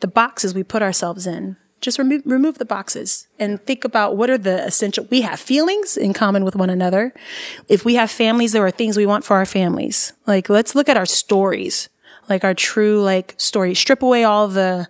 the 0.00 0.06
boxes 0.06 0.54
we 0.54 0.62
put 0.62 0.82
ourselves 0.82 1.26
in. 1.26 1.56
Just 1.80 1.98
remove, 1.98 2.22
remove 2.24 2.58
the 2.58 2.64
boxes 2.64 3.28
and 3.38 3.64
think 3.64 3.84
about 3.84 4.16
what 4.16 4.30
are 4.30 4.38
the 4.38 4.66
essential, 4.66 5.06
we 5.10 5.20
have 5.20 5.38
feelings 5.38 5.96
in 5.96 6.12
common 6.12 6.44
with 6.44 6.56
one 6.56 6.70
another. 6.70 7.14
If 7.68 7.84
we 7.84 7.94
have 7.94 8.10
families, 8.10 8.52
there 8.52 8.66
are 8.66 8.70
things 8.70 8.96
we 8.96 9.06
want 9.06 9.24
for 9.24 9.36
our 9.36 9.46
families. 9.46 10.12
Like, 10.26 10.48
let's 10.48 10.74
look 10.74 10.88
at 10.88 10.96
our 10.96 11.06
stories, 11.06 11.88
like 12.28 12.42
our 12.42 12.54
true, 12.54 13.00
like, 13.00 13.34
story. 13.36 13.74
Strip 13.74 14.02
away 14.02 14.24
all 14.24 14.48
the, 14.48 14.88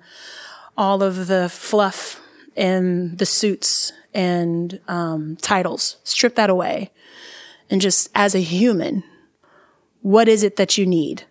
all 0.76 1.02
of 1.02 1.26
the 1.26 1.50
fluff 1.50 2.22
and 2.56 3.18
the 3.18 3.26
suits 3.26 3.92
and 4.14 4.80
um, 4.88 5.36
titles. 5.42 5.98
Strip 6.04 6.36
that 6.36 6.48
away. 6.48 6.90
And 7.68 7.82
just 7.82 8.08
as 8.14 8.34
a 8.34 8.40
human, 8.40 9.04
what 10.00 10.26
is 10.26 10.42
it 10.42 10.56
that 10.56 10.78
you 10.78 10.86
need? 10.86 11.24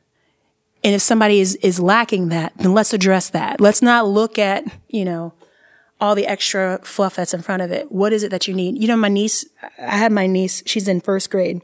And 0.84 0.94
if 0.94 1.02
somebody 1.02 1.40
is, 1.40 1.56
is 1.56 1.80
lacking 1.80 2.30
that, 2.30 2.54
then 2.58 2.74
let's 2.74 2.94
address 2.94 3.32
that. 3.32 3.60
Let's 3.60 3.82
not 3.82 4.08
look 4.08 4.38
at, 4.38 4.64
you 4.88 5.04
know, 5.04 5.34
all 6.00 6.16
the 6.16 6.28
extra 6.28 6.80
fluff 6.84 7.16
that's 7.16 7.34
in 7.34 7.42
front 7.42 7.62
of 7.62 7.72
it. 7.72 7.92
What 7.92 8.14
is 8.14 8.24
it 8.24 8.30
that 8.30 8.48
you 8.48 8.54
need? 8.54 8.78
You 8.82 8.88
know, 8.88 8.98
my 8.98 9.10
niece, 9.10 9.46
I 9.80 9.98
had 9.98 10.12
my 10.12 10.28
niece, 10.28 10.62
she's 10.66 10.88
in 10.88 11.02
first 11.02 11.30
grade. 11.32 11.62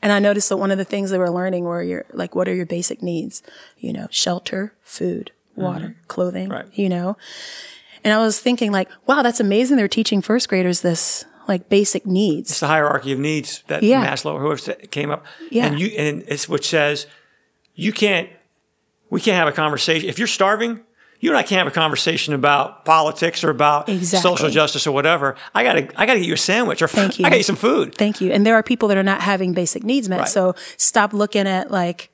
And 0.00 0.12
I 0.12 0.20
noticed 0.20 0.48
that 0.48 0.58
one 0.58 0.70
of 0.70 0.78
the 0.78 0.84
things 0.84 1.10
they 1.10 1.18
were 1.18 1.30
learning 1.30 1.64
were 1.64 1.82
your, 1.82 2.06
like, 2.12 2.34
what 2.34 2.48
are 2.48 2.54
your 2.54 2.66
basic 2.66 3.02
needs? 3.02 3.42
You 3.78 3.92
know, 3.92 4.06
shelter, 4.10 4.74
food, 4.82 5.32
water, 5.56 5.88
mm-hmm. 5.88 6.06
clothing, 6.06 6.48
right. 6.48 6.66
you 6.72 6.88
know? 6.88 7.16
And 8.04 8.14
I 8.14 8.18
was 8.18 8.38
thinking 8.38 8.70
like, 8.70 8.88
wow, 9.06 9.22
that's 9.22 9.40
amazing. 9.40 9.76
They're 9.76 9.88
teaching 9.88 10.22
first 10.22 10.48
graders 10.48 10.82
this 10.82 11.24
like 11.48 11.68
basic 11.68 12.06
needs. 12.06 12.50
It's 12.50 12.60
the 12.60 12.68
hierarchy 12.68 13.12
of 13.12 13.18
needs 13.18 13.64
that 13.66 13.82
yeah. 13.82 14.06
Maslow, 14.06 14.40
whoever 14.40 14.74
came 14.86 15.10
up. 15.10 15.26
Yeah. 15.50 15.66
And 15.66 15.80
you, 15.80 15.88
and 15.98 16.22
it's 16.28 16.48
which 16.48 16.68
says 16.68 17.06
you 17.74 17.92
can't, 17.92 18.30
we 19.10 19.20
can't 19.20 19.36
have 19.36 19.48
a 19.48 19.52
conversation. 19.52 20.08
If 20.08 20.18
you're 20.18 20.28
starving, 20.28 20.80
you 21.20 21.30
and 21.30 21.38
I 21.38 21.42
can't 21.42 21.58
have 21.58 21.66
a 21.66 21.70
conversation 21.70 22.34
about 22.34 22.84
politics 22.84 23.42
or 23.44 23.50
about 23.50 23.88
exactly. 23.88 24.30
social 24.30 24.50
justice 24.50 24.86
or 24.86 24.92
whatever. 24.92 25.36
I 25.54 25.62
gotta, 25.62 25.88
I 26.00 26.06
gotta 26.06 26.20
get 26.20 26.28
you 26.28 26.34
a 26.34 26.38
sandwich 26.38 26.82
or 26.82 26.88
Thank 26.88 27.18
you. 27.18 27.26
I 27.26 27.30
got 27.30 27.36
you 27.36 27.42
some 27.42 27.56
food. 27.56 27.94
Thank 27.94 28.20
you. 28.20 28.32
And 28.32 28.46
there 28.46 28.54
are 28.54 28.62
people 28.62 28.88
that 28.88 28.96
are 28.96 29.02
not 29.02 29.20
having 29.20 29.52
basic 29.52 29.82
needs 29.82 30.08
met. 30.08 30.20
Right. 30.20 30.28
So 30.28 30.54
stop 30.76 31.12
looking 31.12 31.46
at 31.46 31.70
like 31.70 32.10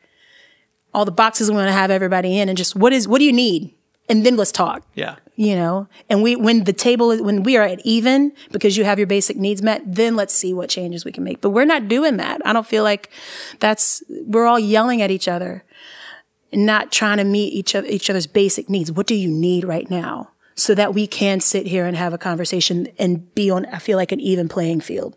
all 0.94 1.04
the 1.04 1.12
boxes 1.12 1.50
we 1.50 1.56
want 1.56 1.68
to 1.68 1.72
have 1.72 1.90
everybody 1.90 2.38
in 2.38 2.48
and 2.48 2.58
just 2.58 2.76
what 2.76 2.92
is, 2.92 3.08
what 3.08 3.18
do 3.18 3.24
you 3.24 3.32
need? 3.32 3.74
and 4.08 4.26
then 4.26 4.36
let's 4.36 4.52
talk. 4.52 4.84
Yeah. 4.94 5.16
You 5.36 5.56
know, 5.56 5.88
and 6.10 6.22
we, 6.22 6.36
when 6.36 6.64
the 6.64 6.72
table 6.74 7.10
is, 7.10 7.22
when 7.22 7.42
we 7.42 7.56
are 7.56 7.62
at 7.62 7.80
even 7.84 8.32
because 8.50 8.76
you 8.76 8.84
have 8.84 8.98
your 8.98 9.06
basic 9.06 9.38
needs 9.38 9.62
met, 9.62 9.82
then 9.86 10.14
let's 10.14 10.34
see 10.34 10.52
what 10.52 10.68
changes 10.68 11.04
we 11.04 11.12
can 11.12 11.24
make. 11.24 11.40
But 11.40 11.50
we're 11.50 11.64
not 11.64 11.88
doing 11.88 12.18
that. 12.18 12.40
I 12.44 12.52
don't 12.52 12.66
feel 12.66 12.82
like 12.82 13.10
that's, 13.58 14.02
we're 14.26 14.44
all 14.44 14.58
yelling 14.58 15.00
at 15.00 15.10
each 15.10 15.28
other 15.28 15.64
and 16.52 16.66
not 16.66 16.92
trying 16.92 17.18
to 17.18 17.24
meet 17.24 17.52
each 17.52 17.74
other, 17.74 17.86
each 17.86 18.10
other's 18.10 18.26
basic 18.26 18.68
needs. 18.68 18.92
What 18.92 19.06
do 19.06 19.14
you 19.14 19.30
need 19.30 19.64
right 19.64 19.88
now? 19.90 20.30
So 20.54 20.74
that 20.74 20.92
we 20.92 21.06
can 21.06 21.40
sit 21.40 21.66
here 21.66 21.86
and 21.86 21.96
have 21.96 22.12
a 22.12 22.18
conversation 22.18 22.88
and 22.98 23.34
be 23.34 23.50
on, 23.50 23.64
I 23.66 23.78
feel 23.78 23.96
like 23.96 24.12
an 24.12 24.20
even 24.20 24.48
playing 24.48 24.80
field. 24.80 25.16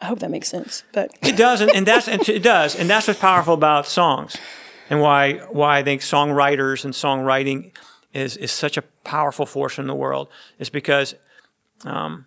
I 0.00 0.06
hope 0.06 0.20
that 0.20 0.30
makes 0.30 0.48
sense, 0.48 0.84
but 0.92 1.10
it 1.22 1.36
does. 1.36 1.60
And, 1.60 1.70
and 1.70 1.86
that's, 1.86 2.08
and 2.08 2.26
it 2.26 2.42
does. 2.42 2.74
And 2.74 2.88
that's 2.88 3.06
what's 3.06 3.20
powerful 3.20 3.52
about 3.52 3.86
songs 3.86 4.36
and 4.88 5.02
why, 5.02 5.34
why 5.50 5.78
I 5.78 5.82
think 5.82 6.00
songwriters 6.00 6.84
and 6.84 6.94
songwriting, 6.94 7.72
is, 8.12 8.36
is 8.36 8.50
such 8.52 8.76
a 8.76 8.82
powerful 9.04 9.46
force 9.46 9.78
in 9.78 9.86
the 9.86 9.94
world 9.94 10.28
is 10.58 10.70
because 10.70 11.14
um, 11.84 12.26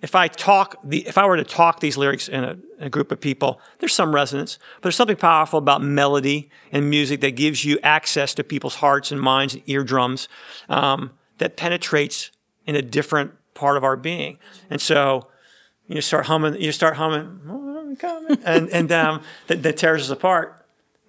if 0.00 0.14
I 0.14 0.28
talk 0.28 0.76
the 0.84 1.06
if 1.06 1.18
I 1.18 1.26
were 1.26 1.36
to 1.36 1.44
talk 1.44 1.80
these 1.80 1.96
lyrics 1.96 2.28
in 2.28 2.44
a, 2.44 2.50
in 2.78 2.86
a, 2.86 2.90
group 2.90 3.10
of 3.10 3.20
people, 3.20 3.60
there's 3.80 3.94
some 3.94 4.14
resonance, 4.14 4.58
but 4.76 4.84
there's 4.84 4.96
something 4.96 5.16
powerful 5.16 5.58
about 5.58 5.82
melody 5.82 6.50
and 6.70 6.88
music 6.88 7.20
that 7.22 7.32
gives 7.32 7.64
you 7.64 7.78
access 7.82 8.32
to 8.34 8.44
people's 8.44 8.76
hearts 8.76 9.10
and 9.10 9.20
minds 9.20 9.54
and 9.54 9.62
eardrums 9.66 10.28
um, 10.68 11.10
that 11.38 11.56
penetrates 11.56 12.30
in 12.66 12.76
a 12.76 12.82
different 12.82 13.32
part 13.54 13.76
of 13.76 13.82
our 13.82 13.96
being. 13.96 14.38
And 14.70 14.80
so 14.80 15.28
you 15.88 16.00
start 16.00 16.26
humming, 16.26 16.60
you 16.60 16.70
start 16.70 16.96
humming, 16.96 17.40
oh, 17.48 18.36
and 18.44 18.68
and 18.68 18.92
um, 18.92 19.22
that, 19.48 19.62
that 19.64 19.76
tears 19.76 20.02
us 20.02 20.10
apart. 20.10 20.54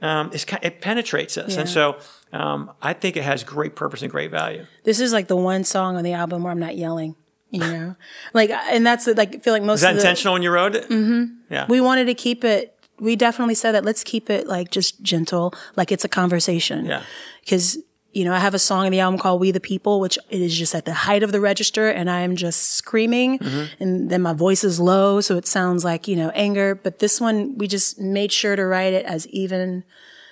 Um, 0.02 0.32
it 0.34 0.80
penetrates 0.80 1.38
us, 1.38 1.54
yeah. 1.54 1.60
and 1.60 1.70
so 1.70 1.98
um, 2.32 2.72
I 2.82 2.94
think 2.94 3.18
it 3.18 3.24
has 3.24 3.44
great 3.44 3.76
purpose 3.76 4.02
and 4.02 4.10
great 4.10 4.32
value. 4.32 4.66
This 4.84 5.00
is 5.02 5.12
like 5.12 5.28
the 5.28 5.36
one 5.36 5.66
song 5.66 5.98
on 5.98 6.04
the 6.04 6.14
album 6.14 6.44
where 6.44 6.52
I'm 6.52 6.60
not 6.60 6.78
yelling. 6.78 7.16
You 7.52 7.60
know, 7.62 7.96
like, 8.34 8.52
and 8.52 8.86
that's 8.86 9.08
like 9.08 9.36
I 9.36 9.40
feel 9.40 9.54
like 9.54 9.64
most. 9.64 9.80
Is 9.80 9.82
that 9.82 9.92
of 9.92 9.96
the, 9.96 10.02
intentional 10.02 10.34
when 10.34 10.44
you 10.44 10.52
wrote 10.52 10.76
it? 10.76 10.88
Mm-hmm. 10.90 11.34
Yeah. 11.50 11.66
We 11.68 11.82
wanted 11.82 12.06
to 12.06 12.14
keep 12.14 12.44
it. 12.44 12.76
We 13.00 13.16
definitely 13.16 13.56
said 13.56 13.72
that. 13.72 13.84
Let's 13.84 14.04
keep 14.04 14.30
it 14.30 14.46
like 14.46 14.70
just 14.70 15.02
gentle, 15.02 15.54
like 15.76 15.92
it's 15.92 16.06
a 16.06 16.10
conversation. 16.10 16.86
Yeah. 16.86 17.04
Because 17.42 17.80
you 18.12 18.26
know, 18.26 18.34
I 18.34 18.40
have 18.40 18.54
a 18.54 18.60
song 18.60 18.86
in 18.86 18.92
the 18.92 19.00
album 19.00 19.20
called 19.20 19.40
We 19.40 19.52
the 19.52 19.60
People, 19.60 20.00
which 20.00 20.18
is 20.30 20.58
just 20.58 20.74
at 20.74 20.86
the 20.86 20.94
height 20.94 21.22
of 21.22 21.32
the 21.32 21.40
register 21.40 21.90
and 21.90 22.10
I 22.10 22.22
am 22.22 22.36
just 22.36 22.72
screaming 22.72 23.38
mm-hmm. 23.38 23.84
and 23.84 24.10
then 24.10 24.22
my 24.22 24.34
voice 24.34 24.64
is 24.64 24.80
low. 24.80 25.22
So 25.22 25.38
it 25.38 25.46
sounds 25.46 25.84
like, 25.86 26.08
you 26.08 26.16
know, 26.16 26.30
anger. 26.34 26.74
But 26.74 27.00
this 27.00 27.22
one, 27.22 27.58
we 27.58 27.68
just 27.68 28.00
made 28.00 28.32
sure 28.32 28.56
to 28.56 28.66
write 28.66 28.94
it 28.94 29.06
as 29.06 29.28
even 29.28 29.84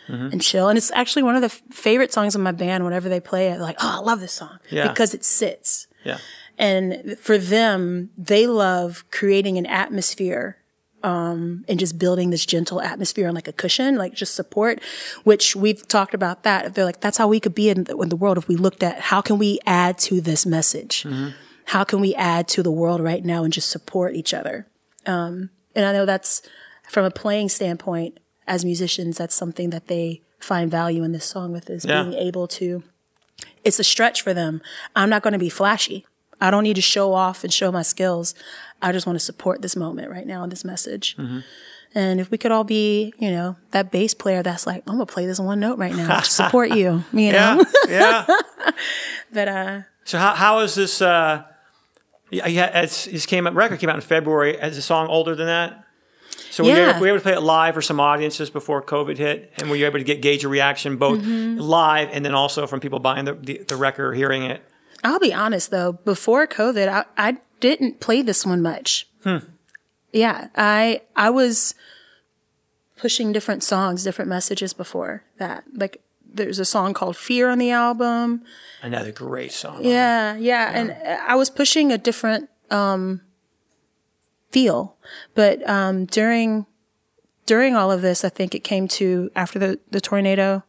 mm-hmm. 0.07 0.29
and 0.31 0.41
chill. 0.41 0.69
And 0.69 0.77
it's 0.77 0.91
actually 0.91 1.23
one 1.23 1.35
of 1.35 1.41
the 1.41 1.45
f- 1.45 1.61
favorite 1.71 2.11
songs 2.11 2.33
of 2.33 2.41
my 2.41 2.51
band. 2.51 2.83
Whenever 2.83 3.09
they 3.09 3.19
play 3.19 3.49
it, 3.49 3.59
like, 3.59 3.77
oh, 3.79 3.99
I 3.99 4.03
love 4.03 4.21
this 4.21 4.33
song 4.33 4.57
yeah. 4.69 4.87
because 4.87 5.13
it 5.13 5.23
sits. 5.23 5.87
Yeah. 6.03 6.17
And 6.57 7.17
for 7.19 7.37
them, 7.37 8.09
they 8.17 8.47
love 8.47 9.03
creating 9.11 9.57
an 9.57 9.65
atmosphere 9.65 10.57
um, 11.03 11.63
and 11.67 11.79
just 11.79 11.99
building 11.99 12.31
this 12.31 12.45
gentle 12.45 12.81
atmosphere 12.81 13.27
on 13.27 13.35
like 13.35 13.47
a 13.47 13.53
cushion, 13.53 13.95
like 13.95 14.13
just 14.13 14.33
support, 14.33 14.81
which 15.23 15.55
we've 15.55 15.87
talked 15.87 16.13
about 16.13 16.43
that. 16.43 16.73
They're 16.73 16.85
like, 16.85 16.99
that's 16.99 17.17
how 17.17 17.27
we 17.27 17.39
could 17.39 17.53
be 17.53 17.69
in 17.69 17.83
the, 17.83 17.95
in 17.97 18.09
the 18.09 18.15
world 18.15 18.37
if 18.37 18.47
we 18.47 18.55
looked 18.55 18.81
at 18.81 18.99
how 18.99 19.21
can 19.21 19.37
we 19.37 19.59
add 19.65 19.97
to 19.99 20.19
this 20.19 20.45
message? 20.45 21.03
Mm-hmm. 21.03 21.29
How 21.65 21.83
can 21.83 22.01
we 22.01 22.15
add 22.15 22.47
to 22.49 22.63
the 22.63 22.71
world 22.71 23.01
right 23.01 23.23
now 23.23 23.43
and 23.43 23.53
just 23.53 23.69
support 23.69 24.15
each 24.15 24.33
other? 24.33 24.67
Um, 25.05 25.51
and 25.75 25.85
I 25.85 25.93
know 25.93 26.05
that's 26.05 26.41
from 26.89 27.05
a 27.05 27.11
playing 27.11 27.49
standpoint, 27.49 28.19
as 28.47 28.65
musicians, 28.65 29.17
that's 29.17 29.35
something 29.35 29.69
that 29.69 29.87
they 29.87 30.21
find 30.39 30.71
value 30.71 31.03
in 31.03 31.11
this 31.11 31.25
song 31.25 31.51
with 31.51 31.69
is 31.69 31.85
yeah. 31.85 32.03
being 32.03 32.13
able 32.15 32.47
to, 32.47 32.83
it's 33.63 33.79
a 33.79 33.83
stretch 33.83 34.21
for 34.21 34.33
them. 34.33 34.61
I'm 34.95 35.09
not 35.09 35.21
going 35.21 35.33
to 35.33 35.39
be 35.39 35.49
flashy. 35.49 36.05
I 36.39 36.51
don't 36.51 36.63
need 36.63 36.75
to 36.75 36.81
show 36.81 37.13
off 37.13 37.43
and 37.43 37.51
show 37.51 37.71
my 37.71 37.81
skills. 37.81 38.35
I 38.81 38.91
just 38.91 39.07
want 39.07 39.17
to 39.17 39.23
support 39.23 39.61
this 39.61 39.75
moment 39.75 40.11
right 40.11 40.27
now 40.27 40.43
and 40.43 40.51
this 40.51 40.63
message. 40.63 41.17
Mm-hmm. 41.17 41.39
And 41.95 42.19
if 42.19 42.29
we 42.29 42.37
could 42.37 42.51
all 42.51 42.63
be, 42.63 43.13
you 43.17 43.31
know, 43.31 43.55
that 43.71 43.91
bass 43.91 44.13
player 44.13 44.43
that's 44.43 44.67
like, 44.67 44.83
I'm 44.87 44.95
gonna 44.95 45.05
play 45.05 45.25
this 45.25 45.39
one 45.39 45.59
note 45.59 45.79
right 45.79 45.95
now 45.95 46.19
to 46.19 46.25
support 46.29 46.71
you, 46.71 47.03
you 47.13 47.31
know? 47.31 47.65
Yeah. 47.87 48.25
yeah. 48.27 48.37
but 49.33 49.47
uh 49.47 49.81
So 50.03 50.19
how 50.19 50.35
how 50.35 50.59
is 50.59 50.75
this 50.75 51.01
uh 51.01 51.43
yeah, 52.29 52.81
it's, 52.81 53.05
this 53.05 53.25
came 53.25 53.47
out 53.47 53.55
record 53.55 53.79
came 53.79 53.89
out 53.89 53.95
in 53.95 54.01
February. 54.01 54.57
Is 54.57 54.75
the 54.75 54.81
song 54.81 55.07
older 55.07 55.33
than 55.33 55.47
that? 55.47 55.85
So 56.51 56.63
yeah. 56.63 56.73
were, 56.73 56.79
you 56.79 56.89
able, 56.89 56.99
were 56.99 57.05
you 57.07 57.13
able 57.13 57.19
to 57.19 57.23
play 57.23 57.33
it 57.33 57.41
live 57.41 57.73
for 57.73 57.81
some 57.81 57.99
audiences 57.99 58.49
before 58.49 58.81
COVID 58.81 59.17
hit? 59.17 59.53
And 59.57 59.69
were 59.69 59.75
you 59.75 59.85
able 59.85 59.99
to 59.99 60.03
get 60.03 60.21
gauge 60.21 60.43
a 60.43 60.49
reaction 60.49 60.97
both 60.97 61.19
mm-hmm. 61.19 61.59
live 61.59 62.09
and 62.11 62.25
then 62.25 62.33
also 62.33 62.67
from 62.67 62.79
people 62.79 62.99
buying 62.99 63.25
the, 63.25 63.33
the, 63.33 63.57
the, 63.59 63.75
record 63.75 64.07
or 64.07 64.13
hearing 64.13 64.43
it? 64.43 64.61
I'll 65.03 65.19
be 65.19 65.33
honest 65.33 65.71
though, 65.71 65.93
before 65.93 66.47
COVID, 66.47 66.87
I, 66.87 67.05
I 67.17 67.37
didn't 67.59 67.99
play 67.99 68.21
this 68.21 68.45
one 68.45 68.61
much. 68.61 69.07
Hmm. 69.23 69.37
Yeah, 70.11 70.47
I 70.55 71.01
I 71.15 71.29
was 71.29 71.75
pushing 72.97 73.31
different 73.31 73.63
songs, 73.63 74.03
different 74.03 74.29
messages 74.29 74.73
before 74.73 75.23
that. 75.37 75.63
Like 75.73 76.01
there's 76.25 76.59
a 76.59 76.65
song 76.65 76.93
called 76.93 77.17
Fear 77.17 77.49
on 77.49 77.57
the 77.57 77.71
album. 77.71 78.43
Another 78.81 79.11
great 79.11 79.51
song. 79.51 79.83
Yeah, 79.83 80.35
yeah, 80.35 80.37
yeah. 80.37 80.71
And 80.73 80.91
I 81.27 81.35
was 81.35 81.49
pushing 81.49 81.91
a 81.91 81.97
different 81.97 82.49
um, 82.69 83.21
feel. 84.51 84.97
But 85.35 85.67
um, 85.69 86.05
during 86.05 86.65
during 87.45 87.75
all 87.75 87.91
of 87.91 88.01
this, 88.01 88.25
I 88.25 88.29
think 88.29 88.53
it 88.53 88.63
came 88.63 88.87
to 88.89 89.31
after 89.35 89.57
the, 89.59 89.79
the 89.89 90.01
tornado 90.01 90.63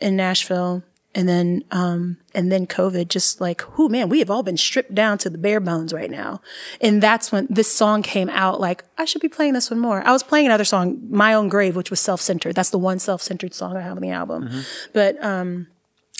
in 0.00 0.16
Nashville 0.16 0.82
and 1.14 1.28
then 1.28 1.64
um, 1.70 2.18
and 2.34 2.52
then 2.52 2.66
COVID, 2.66 3.08
just 3.08 3.40
like, 3.40 3.76
whoo 3.76 3.88
man, 3.88 4.08
we 4.08 4.20
have 4.20 4.30
all 4.30 4.42
been 4.42 4.56
stripped 4.56 4.94
down 4.94 5.18
to 5.18 5.30
the 5.30 5.38
bare 5.38 5.60
bones 5.60 5.92
right 5.92 6.10
now. 6.10 6.40
And 6.80 7.02
that's 7.02 7.32
when 7.32 7.46
this 7.50 7.72
song 7.72 8.02
came 8.02 8.28
out, 8.28 8.60
like, 8.60 8.84
I 8.96 9.04
should 9.04 9.20
be 9.20 9.28
playing 9.28 9.54
this 9.54 9.70
one 9.70 9.80
more. 9.80 10.06
I 10.06 10.12
was 10.12 10.22
playing 10.22 10.46
another 10.46 10.64
song, 10.64 11.00
My 11.10 11.34
Own 11.34 11.48
Grave, 11.48 11.74
which 11.74 11.90
was 11.90 12.00
self-centered. 12.00 12.54
That's 12.54 12.70
the 12.70 12.78
one 12.78 13.00
self-centered 13.00 13.54
song 13.54 13.76
I 13.76 13.80
have 13.80 13.96
on 13.96 14.02
the 14.02 14.10
album. 14.10 14.48
Mm-hmm. 14.48 14.60
But 14.92 15.22
um, 15.24 15.66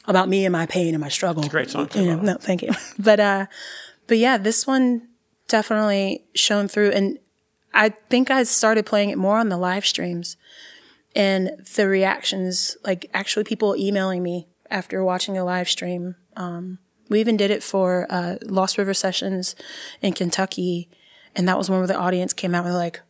about 0.07 0.29
me 0.29 0.44
and 0.44 0.53
my 0.53 0.66
pain 0.66 0.94
and 0.94 1.00
my 1.00 1.09
struggle. 1.09 1.42
It's 1.42 1.48
a 1.48 1.50
great 1.50 1.70
song 1.70 1.87
too. 1.87 2.00
You 2.00 2.16
know, 2.16 2.22
no, 2.22 2.35
thank 2.35 2.62
you. 2.62 2.70
but 2.98 3.20
uh, 3.20 3.46
but 4.07 4.18
yeah, 4.18 4.38
this 4.38 4.66
one 4.66 5.09
definitely 5.46 6.24
shone 6.35 6.68
through. 6.68 6.90
And 6.90 7.18
I 7.72 7.90
think 8.09 8.31
I 8.31 8.42
started 8.42 8.87
playing 8.87 9.11
it 9.11 9.18
more 9.18 9.38
on 9.38 9.50
the 9.50 9.57
live 9.57 9.87
streams 9.87 10.37
and 11.14 11.50
the 11.76 11.87
reactions, 11.87 12.76
like 12.85 13.09
actually 13.14 13.44
people 13.44 13.76
emailing 13.76 14.22
me 14.22 14.48
after 14.71 15.05
watching 15.05 15.37
a 15.37 15.45
live 15.45 15.69
stream 15.69 16.17
Um, 16.37 16.79
we 17.09 17.21
even 17.21 17.37
did 17.37 17.51
it 17.51 17.63
for 17.63 18.07
uh, 18.09 18.37
Lost 18.43 18.79
River 18.79 18.95
Sessions 18.95 19.57
in 20.01 20.13
Kentucky, 20.13 20.89
and 21.35 21.47
that 21.49 21.59
was 21.59 21.69
one 21.69 21.81
where 21.81 21.89
the 21.89 21.99
audience 21.99 22.33
came 22.33 22.55
out 22.55 22.65
with 22.65 22.75
like 22.75 23.01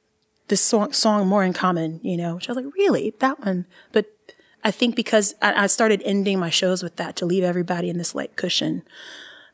this 0.49 0.63
song, 0.63 0.93
song 0.93 1.29
more 1.29 1.45
in 1.45 1.53
common, 1.53 2.01
you 2.03 2.17
know. 2.17 2.35
Which 2.35 2.49
I 2.49 2.53
was 2.53 2.65
like, 2.65 2.75
really 2.75 3.15
that 3.21 3.41
one? 3.45 3.67
But 3.93 4.07
I 4.65 4.71
think 4.71 4.97
because 4.97 5.35
I, 5.41 5.65
I 5.65 5.67
started 5.67 6.03
ending 6.05 6.39
my 6.39 6.51
shows 6.51 6.83
with 6.83 6.97
that 6.97 7.15
to 7.17 7.27
leave 7.27 7.45
everybody 7.45 7.89
in 7.91 7.99
this 7.99 8.15
like 8.15 8.37
cushion. 8.37 8.83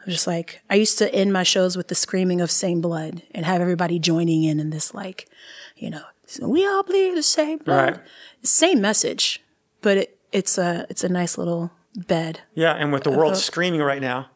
I 0.00 0.04
was 0.06 0.14
just 0.14 0.26
like, 0.28 0.62
I 0.70 0.76
used 0.76 0.98
to 0.98 1.12
end 1.12 1.32
my 1.32 1.42
shows 1.42 1.76
with 1.76 1.88
the 1.88 1.96
screaming 1.96 2.40
of 2.40 2.50
same 2.50 2.80
blood 2.80 3.22
and 3.32 3.44
have 3.44 3.60
everybody 3.60 3.98
joining 3.98 4.44
in 4.44 4.60
in 4.60 4.70
this 4.70 4.94
like, 4.94 5.28
you 5.76 5.90
know, 5.90 6.04
we 6.40 6.64
all 6.64 6.84
bleed 6.84 7.16
the 7.16 7.22
same 7.24 7.58
blood. 7.58 7.96
Right. 7.96 8.00
Same 8.42 8.80
message, 8.80 9.42
but 9.82 9.96
it, 9.96 10.18
it's 10.30 10.56
a 10.56 10.86
it's 10.88 11.02
a 11.02 11.08
nice 11.08 11.36
little 11.36 11.72
bed. 11.96 12.40
Yeah, 12.54 12.72
and 12.72 12.92
with 12.92 13.04
the 13.04 13.10
world 13.10 13.36
screaming 13.36 13.80
right 13.80 14.00
now, 14.00 14.30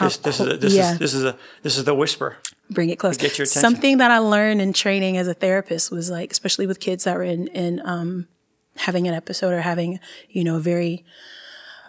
this, 0.00 0.16
this 0.18 0.40
is 0.40 0.46
a, 0.46 0.56
this 0.56 0.74
yeah. 0.74 0.92
is 0.92 0.98
this 0.98 1.14
is 1.14 1.24
a 1.24 1.38
this 1.62 1.78
is 1.78 1.84
the 1.84 1.94
whisper. 1.94 2.36
bring 2.70 2.90
it 2.90 2.98
close. 2.98 3.16
get 3.16 3.38
your 3.38 3.44
attention. 3.44 3.60
Something 3.60 3.98
that 3.98 4.10
I 4.10 4.18
learned 4.18 4.60
in 4.60 4.72
training 4.72 5.16
as 5.16 5.28
a 5.28 5.34
therapist 5.34 5.90
was 5.90 6.10
like, 6.10 6.30
especially 6.30 6.66
with 6.66 6.80
kids 6.80 7.04
that 7.04 7.16
were 7.16 7.22
in, 7.22 7.48
in 7.48 7.80
um, 7.84 8.28
having 8.76 9.08
an 9.08 9.14
episode 9.14 9.52
or 9.52 9.62
having, 9.62 10.00
you 10.28 10.44
know, 10.44 10.56
a 10.56 10.60
very 10.60 11.04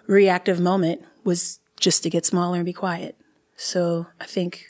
reactive 0.08 0.60
moment, 0.60 1.04
was 1.24 1.60
just 1.80 2.04
to 2.04 2.10
get 2.10 2.26
smaller 2.26 2.58
and 2.58 2.65
be 2.65 2.74
quiet. 2.74 3.15
So 3.56 4.08
I 4.19 4.26
think 4.26 4.67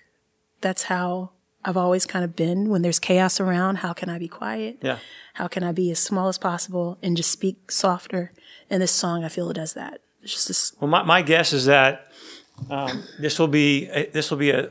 that's 0.61 0.83
how 0.83 1.31
I've 1.63 1.77
always 1.77 2.05
kind 2.05 2.25
of 2.25 2.35
been. 2.35 2.69
When 2.69 2.81
there's 2.81 2.99
chaos 2.99 3.39
around, 3.39 3.77
how 3.77 3.93
can 3.93 4.09
I 4.09 4.17
be 4.17 4.27
quiet? 4.27 4.79
Yeah. 4.81 4.97
How 5.35 5.47
can 5.47 5.63
I 5.63 5.71
be 5.71 5.91
as 5.91 5.99
small 5.99 6.27
as 6.27 6.37
possible 6.37 6.97
and 7.01 7.15
just 7.15 7.31
speak 7.31 7.71
softer? 7.71 8.31
And 8.69 8.81
this 8.81 8.91
song, 8.91 9.23
I 9.23 9.29
feel 9.29 9.49
it 9.49 9.53
does 9.53 9.73
that. 9.73 10.01
Just 10.23 10.47
this. 10.47 10.73
Well, 10.79 10.89
my, 10.89 11.03
my 11.03 11.21
guess 11.21 11.53
is 11.53 11.65
that 11.65 12.11
um, 12.69 13.03
this 13.19 13.39
will 13.39 13.47
be 13.47 13.87
a, 13.89 14.09
this 14.09 14.29
will 14.29 14.37
be 14.37 14.51
a 14.51 14.69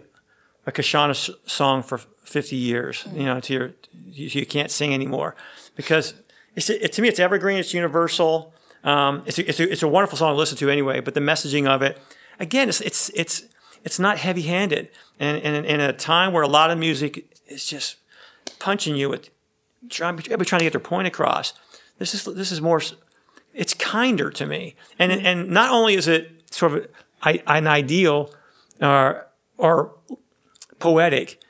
a 0.66 0.72
Kyshona 0.72 1.34
song 1.48 1.82
for 1.82 1.96
50 1.98 2.54
years. 2.54 3.06
You 3.14 3.24
know, 3.24 3.40
to 3.40 3.52
your 3.52 3.72
you, 4.06 4.28
you 4.40 4.46
can't 4.46 4.70
sing 4.70 4.92
anymore 4.92 5.34
because 5.74 6.14
it's 6.54 6.68
it, 6.68 6.92
to 6.92 7.02
me 7.02 7.08
it's 7.08 7.18
evergreen. 7.18 7.58
It's 7.58 7.72
universal. 7.72 8.52
Um, 8.84 9.22
it's 9.26 9.38
a, 9.38 9.48
it's 9.48 9.60
a, 9.60 9.72
it's 9.72 9.82
a 9.82 9.88
wonderful 9.88 10.18
song 10.18 10.34
to 10.34 10.36
listen 10.36 10.56
to 10.58 10.70
anyway. 10.70 11.00
But 11.00 11.14
the 11.14 11.20
messaging 11.20 11.66
of 11.66 11.82
it, 11.82 11.98
again, 12.38 12.68
it's 12.68 12.80
it's 12.82 13.08
it's 13.14 13.44
it's 13.84 13.98
not 13.98 14.18
heavy 14.18 14.42
handed. 14.42 14.90
And, 15.18 15.38
and 15.42 15.66
in 15.66 15.80
a 15.80 15.92
time 15.92 16.32
where 16.32 16.42
a 16.42 16.48
lot 16.48 16.70
of 16.70 16.78
music 16.78 17.24
is 17.48 17.66
just 17.66 17.96
punching 18.58 18.94
you 18.94 19.08
with 19.08 19.30
trying 19.88 20.18
trying 20.18 20.60
to 20.60 20.64
get 20.64 20.72
their 20.72 20.80
point 20.80 21.08
across. 21.08 21.54
This 21.98 22.14
is 22.14 22.24
this 22.24 22.52
is 22.52 22.60
more. 22.60 22.82
It's 23.58 23.74
kinder 23.74 24.30
to 24.30 24.46
me, 24.46 24.76
and 25.00 25.10
mm-hmm. 25.10 25.26
and 25.26 25.50
not 25.50 25.72
only 25.72 25.94
is 25.94 26.06
it 26.06 26.44
sort 26.52 26.72
of 26.72 26.86
an 27.24 27.66
ideal 27.66 28.32
or 28.80 29.26
or 29.56 29.96
poetic, 30.78 31.40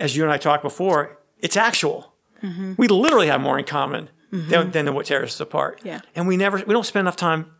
as 0.00 0.16
you 0.16 0.24
and 0.24 0.32
I 0.32 0.38
talked 0.38 0.64
before, 0.64 1.18
it's 1.38 1.56
actual. 1.56 2.12
Mm-hmm. 2.42 2.74
We 2.76 2.88
literally 2.88 3.28
have 3.28 3.40
more 3.40 3.58
in 3.58 3.64
common 3.64 4.10
mm-hmm. 4.32 4.50
than, 4.50 4.70
than 4.72 4.94
what 4.94 5.06
tears 5.06 5.30
us 5.30 5.40
apart. 5.40 5.80
Yeah. 5.84 6.00
And 6.16 6.26
we 6.26 6.36
never 6.36 6.58
we 6.58 6.74
don't 6.74 6.84
spend 6.84 7.02
enough 7.02 7.16
time 7.16 7.52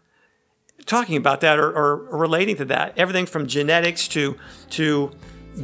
talking 0.85 1.17
about 1.17 1.40
that 1.40 1.59
or, 1.59 1.71
or, 1.71 2.19
relating 2.19 2.57
to 2.57 2.64
that. 2.67 2.99
Everything 2.99 3.27
from 3.27 3.47
genetics 3.47 4.09
to 4.09 4.37
to 4.71 5.12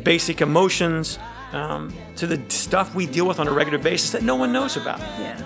basic 0.05 0.41
emotions 0.41 1.19
um, 1.53 1.93
to 2.17 2.27
the 2.27 2.41
stuff 2.51 2.95
we 2.95 3.07
deal 3.07 3.27
with 3.27 3.41
on 3.41 3.49
a 3.49 3.53
regular 3.53 3.79
basis 3.79 4.13
that 4.13 4.23
no 4.23 4.37
one 4.37 4.53
knows 4.53 4.77
about. 4.77 5.01
Yeah. 5.01 5.43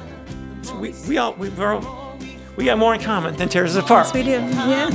We, 0.79 0.95
we 1.09 1.19
all 1.19 1.33
we, 1.35 1.49
we're 1.51 1.75
all, 1.75 2.14
we 2.57 2.65
got 2.67 2.79
more 2.79 2.95
in 2.95 3.01
common 3.01 3.37
than 3.37 3.49
tears 3.49 3.77
us 3.77 3.85
apart. 3.85 4.07
Yes, 4.07 4.15
We 4.15 4.23
do. 4.23 4.31
Yeah. 4.31 4.89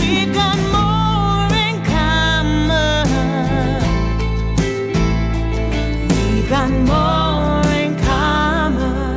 We've 0.00 0.34
got 0.34 0.58
more 0.76 1.48
in 1.56 1.84
common. 1.84 3.06
We've 6.34 6.48
got 6.48 6.70
more 6.70 7.72
in 7.72 7.96
common. 8.00 9.14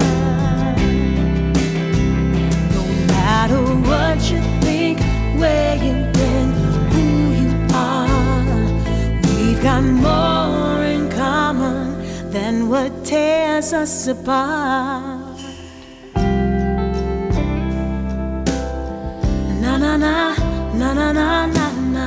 No 2.75 2.83
matter 3.07 3.61
what 3.89 4.17
you 4.29 4.39
think, 4.61 4.99
where 5.39 5.75
you've 5.75 6.13
been, 6.13 6.51
who 6.91 7.05
you 7.41 7.67
are, 7.73 8.47
we've 9.37 9.61
got 9.63 9.81
more 9.83 10.83
in 10.83 11.09
common 11.09 12.31
than 12.31 12.69
what 12.69 13.03
tears 13.05 13.73
us 13.73 14.07
apart. 14.07 15.14
Na 20.05 20.93
na 20.93 20.93
na 20.93 21.11
na 21.11 21.45
na 21.47 22.05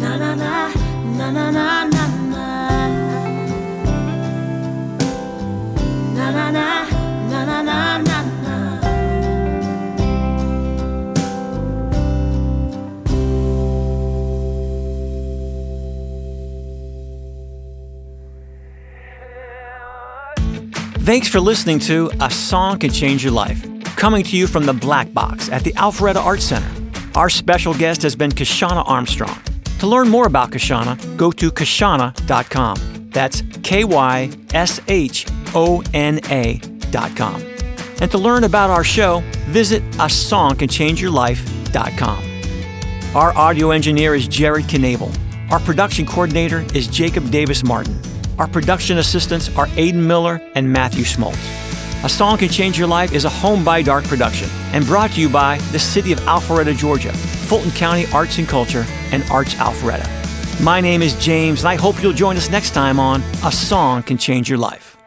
na 0.00 0.26
na 0.26 0.34
na 0.34 0.68
na 1.16 1.30
na 1.30 1.30
na 1.30 1.50
na 1.50 1.86
na 1.86 2.08
Thanks 21.08 21.26
for 21.28 21.40
listening 21.40 21.78
to 21.80 22.10
A 22.20 22.30
Song 22.30 22.78
Can 22.78 22.90
Change 22.90 23.24
Your 23.24 23.32
Life, 23.32 23.64
coming 23.98 24.22
to 24.22 24.36
you 24.36 24.46
from 24.46 24.64
the 24.64 24.72
Black 24.72 25.12
Box 25.12 25.50
at 25.50 25.64
the 25.64 25.72
Alpharetta 25.72 26.24
Art 26.24 26.40
Center. 26.40 26.70
Our 27.16 27.28
special 27.28 27.74
guest 27.74 28.00
has 28.02 28.14
been 28.14 28.30
Kyshona 28.30 28.88
Armstrong. 28.88 29.42
To 29.80 29.86
learn 29.86 30.08
more 30.08 30.26
about 30.26 30.52
Kyshona, 30.52 31.16
go 31.16 31.32
to 31.32 31.50
kyshona.com. 31.50 33.10
That's 33.10 33.42
K 33.62 33.84
Y 33.84 34.30
S 34.54 34.80
H 34.86 35.26
O 35.54 35.82
N 35.92 36.20
A.com. 36.30 37.42
And 38.00 38.10
to 38.12 38.18
learn 38.18 38.44
about 38.44 38.70
our 38.70 38.84
show, 38.84 39.22
visit 39.48 39.82
a 39.98 40.08
song 40.08 40.56
can 40.56 40.68
change 40.68 41.02
your 41.02 41.10
life.com. 41.10 42.24
Our 43.16 43.36
audio 43.36 43.72
engineer 43.72 44.14
is 44.14 44.28
Jared 44.28 44.66
Knable. 44.66 45.10
Our 45.50 45.58
production 45.60 46.06
coordinator 46.06 46.64
is 46.74 46.86
Jacob 46.86 47.30
Davis 47.30 47.64
Martin. 47.64 47.98
Our 48.38 48.46
production 48.46 48.98
assistants 48.98 49.48
are 49.56 49.66
Aiden 49.68 50.06
Miller 50.06 50.40
and 50.54 50.72
Matthew 50.72 51.02
Smoltz. 51.04 51.57
A 52.08 52.10
Song 52.10 52.38
Can 52.38 52.48
Change 52.48 52.78
Your 52.78 52.88
Life 52.88 53.12
is 53.12 53.26
a 53.26 53.28
Home 53.28 53.62
by 53.62 53.82
Dark 53.82 54.02
production 54.06 54.48
and 54.72 54.86
brought 54.86 55.10
to 55.10 55.20
you 55.20 55.28
by 55.28 55.58
the 55.72 55.78
City 55.78 56.10
of 56.10 56.18
Alpharetta, 56.20 56.74
Georgia, 56.74 57.12
Fulton 57.12 57.70
County 57.72 58.06
Arts 58.14 58.38
and 58.38 58.48
Culture, 58.48 58.86
and 59.12 59.22
Arts 59.24 59.52
Alpharetta. 59.56 60.08
My 60.64 60.80
name 60.80 61.02
is 61.02 61.14
James, 61.16 61.60
and 61.60 61.68
I 61.68 61.74
hope 61.74 62.02
you'll 62.02 62.14
join 62.14 62.38
us 62.38 62.48
next 62.48 62.70
time 62.70 62.98
on 62.98 63.20
A 63.44 63.52
Song 63.52 64.02
Can 64.02 64.16
Change 64.16 64.48
Your 64.48 64.56
Life. 64.56 64.97